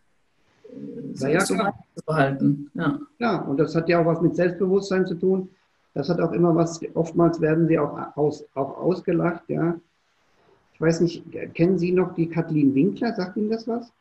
äh, 0.64 1.14
so 1.14 1.26
ja, 1.26 1.40
zu 1.40 1.56
behalten. 2.06 2.70
Ja. 2.74 3.00
ja, 3.18 3.36
und 3.40 3.58
das 3.58 3.74
hat 3.74 3.88
ja 3.88 4.00
auch 4.00 4.06
was 4.06 4.20
mit 4.20 4.36
Selbstbewusstsein 4.36 5.06
zu 5.06 5.14
tun. 5.14 5.48
Das 5.94 6.08
hat 6.08 6.20
auch 6.20 6.32
immer 6.32 6.54
was, 6.54 6.80
oftmals 6.94 7.40
werden 7.40 7.68
sie 7.68 7.78
auch, 7.78 8.16
aus, 8.16 8.44
auch 8.54 8.78
ausgelacht, 8.78 9.42
ja. 9.48 9.76
Ich 10.74 10.80
weiß 10.80 11.00
nicht, 11.00 11.22
kennen 11.54 11.78
Sie 11.78 11.92
noch 11.92 12.14
die 12.14 12.28
Kathleen 12.28 12.74
Winkler? 12.74 13.14
Sagt 13.14 13.36
Ihnen 13.36 13.50
das 13.50 13.68
was? 13.68 13.92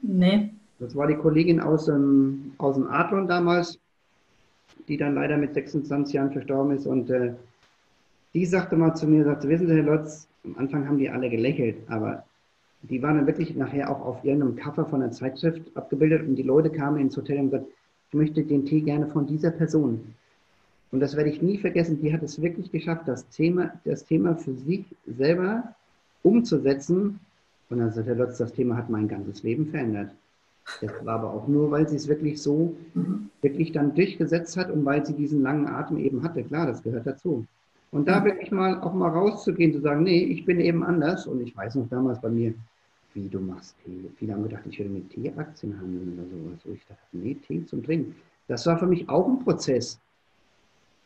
Nee. 0.00 0.54
Das 0.78 0.94
war 0.94 1.06
die 1.06 1.16
Kollegin 1.16 1.60
aus 1.60 1.86
dem, 1.86 2.52
aus 2.58 2.76
dem 2.76 2.86
Adlon 2.86 3.26
damals, 3.26 3.78
die 4.86 4.96
dann 4.96 5.14
leider 5.14 5.36
mit 5.36 5.54
26 5.54 6.14
Jahren 6.14 6.32
verstorben 6.32 6.76
ist. 6.76 6.86
Und 6.86 7.10
äh, 7.10 7.34
die 8.34 8.46
sagte 8.46 8.76
mal 8.76 8.94
zu 8.94 9.06
mir, 9.06 9.24
sagte, 9.24 9.48
wissen 9.48 9.66
Sie, 9.66 9.74
Herr 9.74 9.82
Lotz, 9.82 10.28
am 10.44 10.56
Anfang 10.56 10.86
haben 10.86 10.98
die 10.98 11.10
alle 11.10 11.28
gelächelt, 11.28 11.78
aber 11.88 12.24
die 12.82 13.02
waren 13.02 13.16
dann 13.16 13.26
wirklich 13.26 13.56
nachher 13.56 13.90
auch 13.90 14.00
auf 14.00 14.24
irgendeinem 14.24 14.56
Cover 14.56 14.86
von 14.86 15.02
einer 15.02 15.10
Zeitschrift 15.10 15.76
abgebildet 15.76 16.26
und 16.26 16.36
die 16.36 16.44
Leute 16.44 16.70
kamen 16.70 17.00
ins 17.00 17.16
Hotel 17.16 17.40
und 17.40 17.50
gesagt, 17.50 17.66
ich 18.08 18.14
möchte 18.14 18.42
den 18.44 18.64
Tee 18.64 18.80
gerne 18.80 19.08
von 19.08 19.26
dieser 19.26 19.50
Person. 19.50 20.14
Und 20.90 21.00
das 21.00 21.16
werde 21.16 21.28
ich 21.28 21.42
nie 21.42 21.58
vergessen. 21.58 22.00
Die 22.00 22.12
hat 22.12 22.22
es 22.22 22.40
wirklich 22.40 22.70
geschafft, 22.70 23.06
das 23.06 23.28
Thema, 23.28 23.72
das 23.84 24.04
Thema 24.04 24.36
für 24.36 24.54
sich 24.54 24.86
selber 25.06 25.74
umzusetzen. 26.22 27.20
Und 27.68 27.78
dann 27.78 27.92
sagt 27.92 28.06
Herr 28.06 28.14
Lotz, 28.14 28.38
das 28.38 28.52
Thema 28.52 28.76
hat 28.76 28.88
mein 28.88 29.08
ganzes 29.08 29.42
Leben 29.42 29.66
verändert. 29.66 30.12
Das 30.80 31.04
war 31.04 31.14
aber 31.14 31.32
auch 31.32 31.48
nur, 31.48 31.70
weil 31.70 31.88
sie 31.88 31.96
es 31.96 32.08
wirklich 32.08 32.40
so, 32.40 32.76
wirklich 33.42 33.72
dann 33.72 33.94
durchgesetzt 33.94 34.56
hat 34.56 34.70
und 34.70 34.84
weil 34.84 35.04
sie 35.04 35.14
diesen 35.14 35.42
langen 35.42 35.66
Atem 35.66 35.98
eben 35.98 36.22
hatte. 36.22 36.42
Klar, 36.44 36.66
das 36.66 36.82
gehört 36.82 37.06
dazu. 37.06 37.46
Und 37.90 38.06
da 38.06 38.24
wirklich 38.24 38.50
mal 38.50 38.80
auch 38.82 38.92
mal 38.92 39.08
rauszugehen, 39.08 39.72
zu 39.72 39.80
sagen, 39.80 40.02
nee, 40.02 40.24
ich 40.24 40.44
bin 40.44 40.60
eben 40.60 40.82
anders. 40.84 41.26
Und 41.26 41.40
ich 41.40 41.56
weiß 41.56 41.76
noch 41.76 41.88
damals 41.88 42.20
bei 42.20 42.28
mir, 42.28 42.54
wie 43.14 43.28
du 43.28 43.40
machst 43.40 43.74
Tee. 43.84 44.10
Viele 44.16 44.34
haben 44.34 44.42
gedacht, 44.42 44.62
ich 44.68 44.78
würde 44.78 44.90
mit 44.90 45.10
Teeaktien 45.10 45.78
handeln 45.80 46.18
oder 46.18 46.28
sowas. 46.28 46.60
So 46.64 46.72
ich 46.72 46.86
dachte, 46.86 47.02
nee, 47.12 47.34
Tee 47.34 47.64
zum 47.64 47.82
Trinken. 47.82 48.14
Das 48.46 48.66
war 48.66 48.78
für 48.78 48.86
mich 48.86 49.08
auch 49.08 49.26
ein 49.26 49.38
Prozess. 49.38 49.98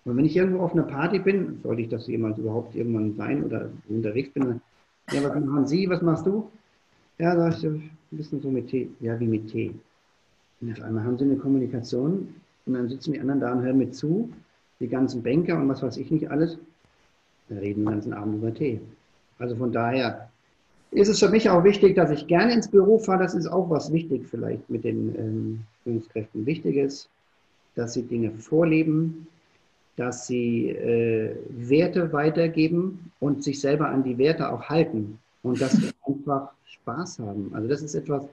Und 0.05 0.16
wenn 0.16 0.25
ich 0.25 0.37
irgendwo 0.37 0.62
auf 0.62 0.72
einer 0.72 0.83
Party 0.83 1.20
bin, 1.20 1.61
sollte 1.62 1.83
ich 1.83 1.88
das 1.88 2.09
jemals 2.09 2.38
überhaupt 2.38 2.75
irgendwann 2.75 3.14
sein 3.14 3.44
oder 3.44 3.70
unterwegs 3.88 4.31
bin, 4.31 4.61
ja, 5.12 5.22
was 5.22 5.44
machen 5.44 5.66
Sie, 5.66 5.88
was 5.88 6.03
machst 6.03 6.27
du? 6.27 6.51
Ja, 7.18 7.37
sag 7.37 7.62
ich, 7.62 7.68
ein 8.12 8.16
bisschen 8.16 8.40
so 8.40 8.51
mit 8.51 8.68
Tee. 8.68 8.90
Ja, 9.01 9.18
wie 9.18 9.27
mit 9.27 9.51
Tee. 9.51 9.75
Und 10.61 10.72
auf 10.72 10.83
einmal 10.83 11.05
haben 11.05 11.18
sie 11.18 11.25
eine 11.25 11.37
Kommunikation 11.37 12.35
und 12.66 12.75
dann 12.75 12.88
sitzen 12.88 13.12
die 13.12 13.20
anderen 13.20 13.40
da 13.40 13.53
und 13.53 13.62
hören 13.62 13.79
mit 13.79 13.94
zu, 13.94 14.31
die 14.81 14.88
ganzen 14.88 15.22
Banker 15.22 15.59
und 15.59 15.68
was 15.68 15.83
weiß 15.83 15.96
ich 15.96 16.11
nicht 16.11 16.31
alles. 16.31 16.59
Reden 17.51 17.85
den 17.85 17.92
ganzen 17.92 18.12
Abend 18.12 18.37
über 18.37 18.55
Tee. 18.55 18.81
Also 19.38 19.57
von 19.57 19.72
daher 19.72 20.31
ist 20.90 21.09
es 21.09 21.18
für 21.18 21.29
mich 21.29 21.48
auch 21.51 21.64
wichtig, 21.64 21.96
dass 21.96 22.11
ich 22.11 22.27
gerne 22.27 22.53
ins 22.53 22.68
Büro 22.68 22.98
fahre. 22.98 23.22
Das 23.22 23.35
ist 23.35 23.46
auch 23.46 23.68
was 23.70 23.92
wichtig 23.92 24.27
vielleicht 24.29 24.68
mit 24.70 24.85
den 24.85 25.14
ähm, 25.18 25.61
Führungskräften. 25.83 26.46
Wichtig 26.46 26.77
ist, 26.77 27.09
dass 27.75 27.94
sie 27.94 28.03
Dinge 28.03 28.31
vorleben, 28.31 29.27
dass 29.96 30.27
sie 30.27 30.70
äh, 30.70 31.35
Werte 31.48 32.12
weitergeben 32.12 33.11
und 33.20 33.42
sich 33.42 33.61
selber 33.61 33.88
an 33.88 34.05
die 34.05 34.18
Werte 34.18 34.51
auch 34.51 34.62
halten 34.64 35.18
und 35.42 35.61
dass 35.61 35.72
sie 35.81 35.90
einfach 36.07 36.53
Spaß 36.72 37.20
haben. 37.20 37.50
Also 37.54 37.68
das 37.68 37.82
ist 37.82 37.94
etwas, 37.94 38.24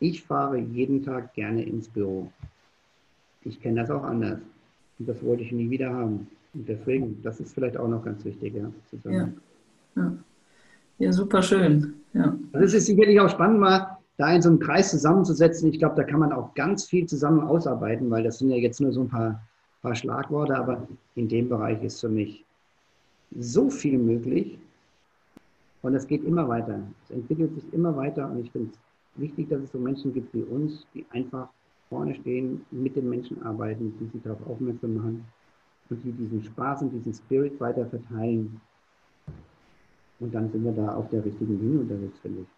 ich 0.00 0.22
fahre 0.22 0.58
jeden 0.58 1.02
Tag 1.02 1.34
gerne 1.34 1.62
ins 1.62 1.88
Büro. 1.88 2.30
Ich 3.42 3.60
kenne 3.60 3.80
das 3.80 3.90
auch 3.90 4.02
anders. 4.02 4.38
Und 4.98 5.08
das 5.08 5.22
wollte 5.22 5.42
ich 5.42 5.52
nie 5.52 5.70
wieder 5.70 5.92
haben. 5.92 6.26
Und 6.54 6.68
deswegen, 6.68 7.20
das 7.22 7.40
ist 7.40 7.54
vielleicht 7.54 7.76
auch 7.76 7.88
noch 7.88 8.04
ganz 8.04 8.24
wichtig, 8.24 8.54
ja, 8.54 8.70
zu 8.90 8.96
sagen. 8.98 9.40
Ja, 9.96 10.02
ja. 10.02 10.12
ja 10.98 11.12
super 11.12 11.42
schön. 11.42 11.94
Ja. 12.12 12.36
Also 12.52 12.66
es 12.66 12.74
ist 12.74 12.86
sicherlich 12.86 13.18
auch 13.20 13.28
spannend, 13.28 13.60
mal 13.60 13.98
da 14.16 14.32
in 14.32 14.42
so 14.42 14.48
einem 14.48 14.60
Kreis 14.60 14.90
zusammenzusetzen. 14.90 15.70
Ich 15.72 15.78
glaube, 15.78 15.96
da 15.96 16.04
kann 16.04 16.20
man 16.20 16.32
auch 16.32 16.54
ganz 16.54 16.84
viel 16.84 17.06
zusammen 17.06 17.40
ausarbeiten, 17.40 18.10
weil 18.10 18.22
das 18.22 18.38
sind 18.38 18.50
ja 18.50 18.56
jetzt 18.56 18.80
nur 18.80 18.92
so 18.92 19.02
ein 19.02 19.08
paar 19.08 19.40
paar 19.84 19.94
Schlagworte, 19.94 20.56
aber 20.56 20.88
in 21.14 21.28
dem 21.28 21.48
Bereich 21.48 21.82
ist 21.84 22.00
für 22.00 22.08
mich 22.08 22.42
so 23.38 23.68
viel 23.68 23.98
möglich 23.98 24.58
und 25.84 25.94
es 25.94 26.06
geht 26.06 26.24
immer 26.24 26.48
weiter. 26.48 26.80
Es 27.04 27.10
entwickelt 27.10 27.54
sich 27.54 27.72
immer 27.74 27.94
weiter 27.94 28.26
und 28.30 28.38
ich 28.40 28.50
finde 28.50 28.70
es 28.72 29.20
wichtig, 29.20 29.50
dass 29.50 29.60
es 29.60 29.70
so 29.70 29.78
Menschen 29.78 30.14
gibt 30.14 30.32
wie 30.32 30.42
uns, 30.42 30.86
die 30.94 31.04
einfach 31.10 31.48
vorne 31.90 32.14
stehen, 32.14 32.64
mit 32.70 32.96
den 32.96 33.10
Menschen 33.10 33.42
arbeiten, 33.42 33.94
die 34.00 34.06
sich 34.06 34.22
darauf 34.22 34.38
aufmerksam 34.48 34.94
machen 34.94 35.24
und 35.90 36.02
die 36.02 36.12
diesen 36.12 36.42
Spaß 36.42 36.82
und 36.82 36.92
diesen 36.92 37.12
Spirit 37.12 37.60
weiter 37.60 37.84
verteilen. 37.84 38.58
Und 40.20 40.34
dann 40.34 40.50
sind 40.50 40.64
wir 40.64 40.72
da 40.72 40.94
auf 40.94 41.10
der 41.10 41.22
richtigen 41.22 41.60
Linie 41.60 41.80
unterwegs, 41.80 42.18
finde 42.22 42.40
ich. 42.40 42.48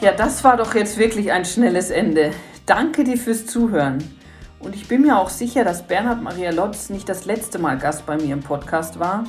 Ja, 0.00 0.12
das 0.16 0.42
war 0.42 0.56
doch 0.56 0.74
jetzt 0.74 0.96
wirklich 0.96 1.30
ein 1.30 1.44
schnelles 1.44 1.90
Ende. 1.90 2.30
Danke 2.64 3.04
dir 3.04 3.18
fürs 3.18 3.44
Zuhören. 3.44 4.02
Und 4.60 4.74
ich 4.74 4.88
bin 4.88 5.02
mir 5.02 5.18
auch 5.18 5.28
sicher, 5.28 5.64
dass 5.64 5.86
Bernhard 5.86 6.22
Maria 6.22 6.50
Lotz 6.50 6.90
nicht 6.90 7.08
das 7.08 7.24
letzte 7.24 7.58
Mal 7.58 7.78
Gast 7.78 8.06
bei 8.06 8.16
mir 8.16 8.32
im 8.32 8.40
Podcast 8.40 8.98
war. 8.98 9.24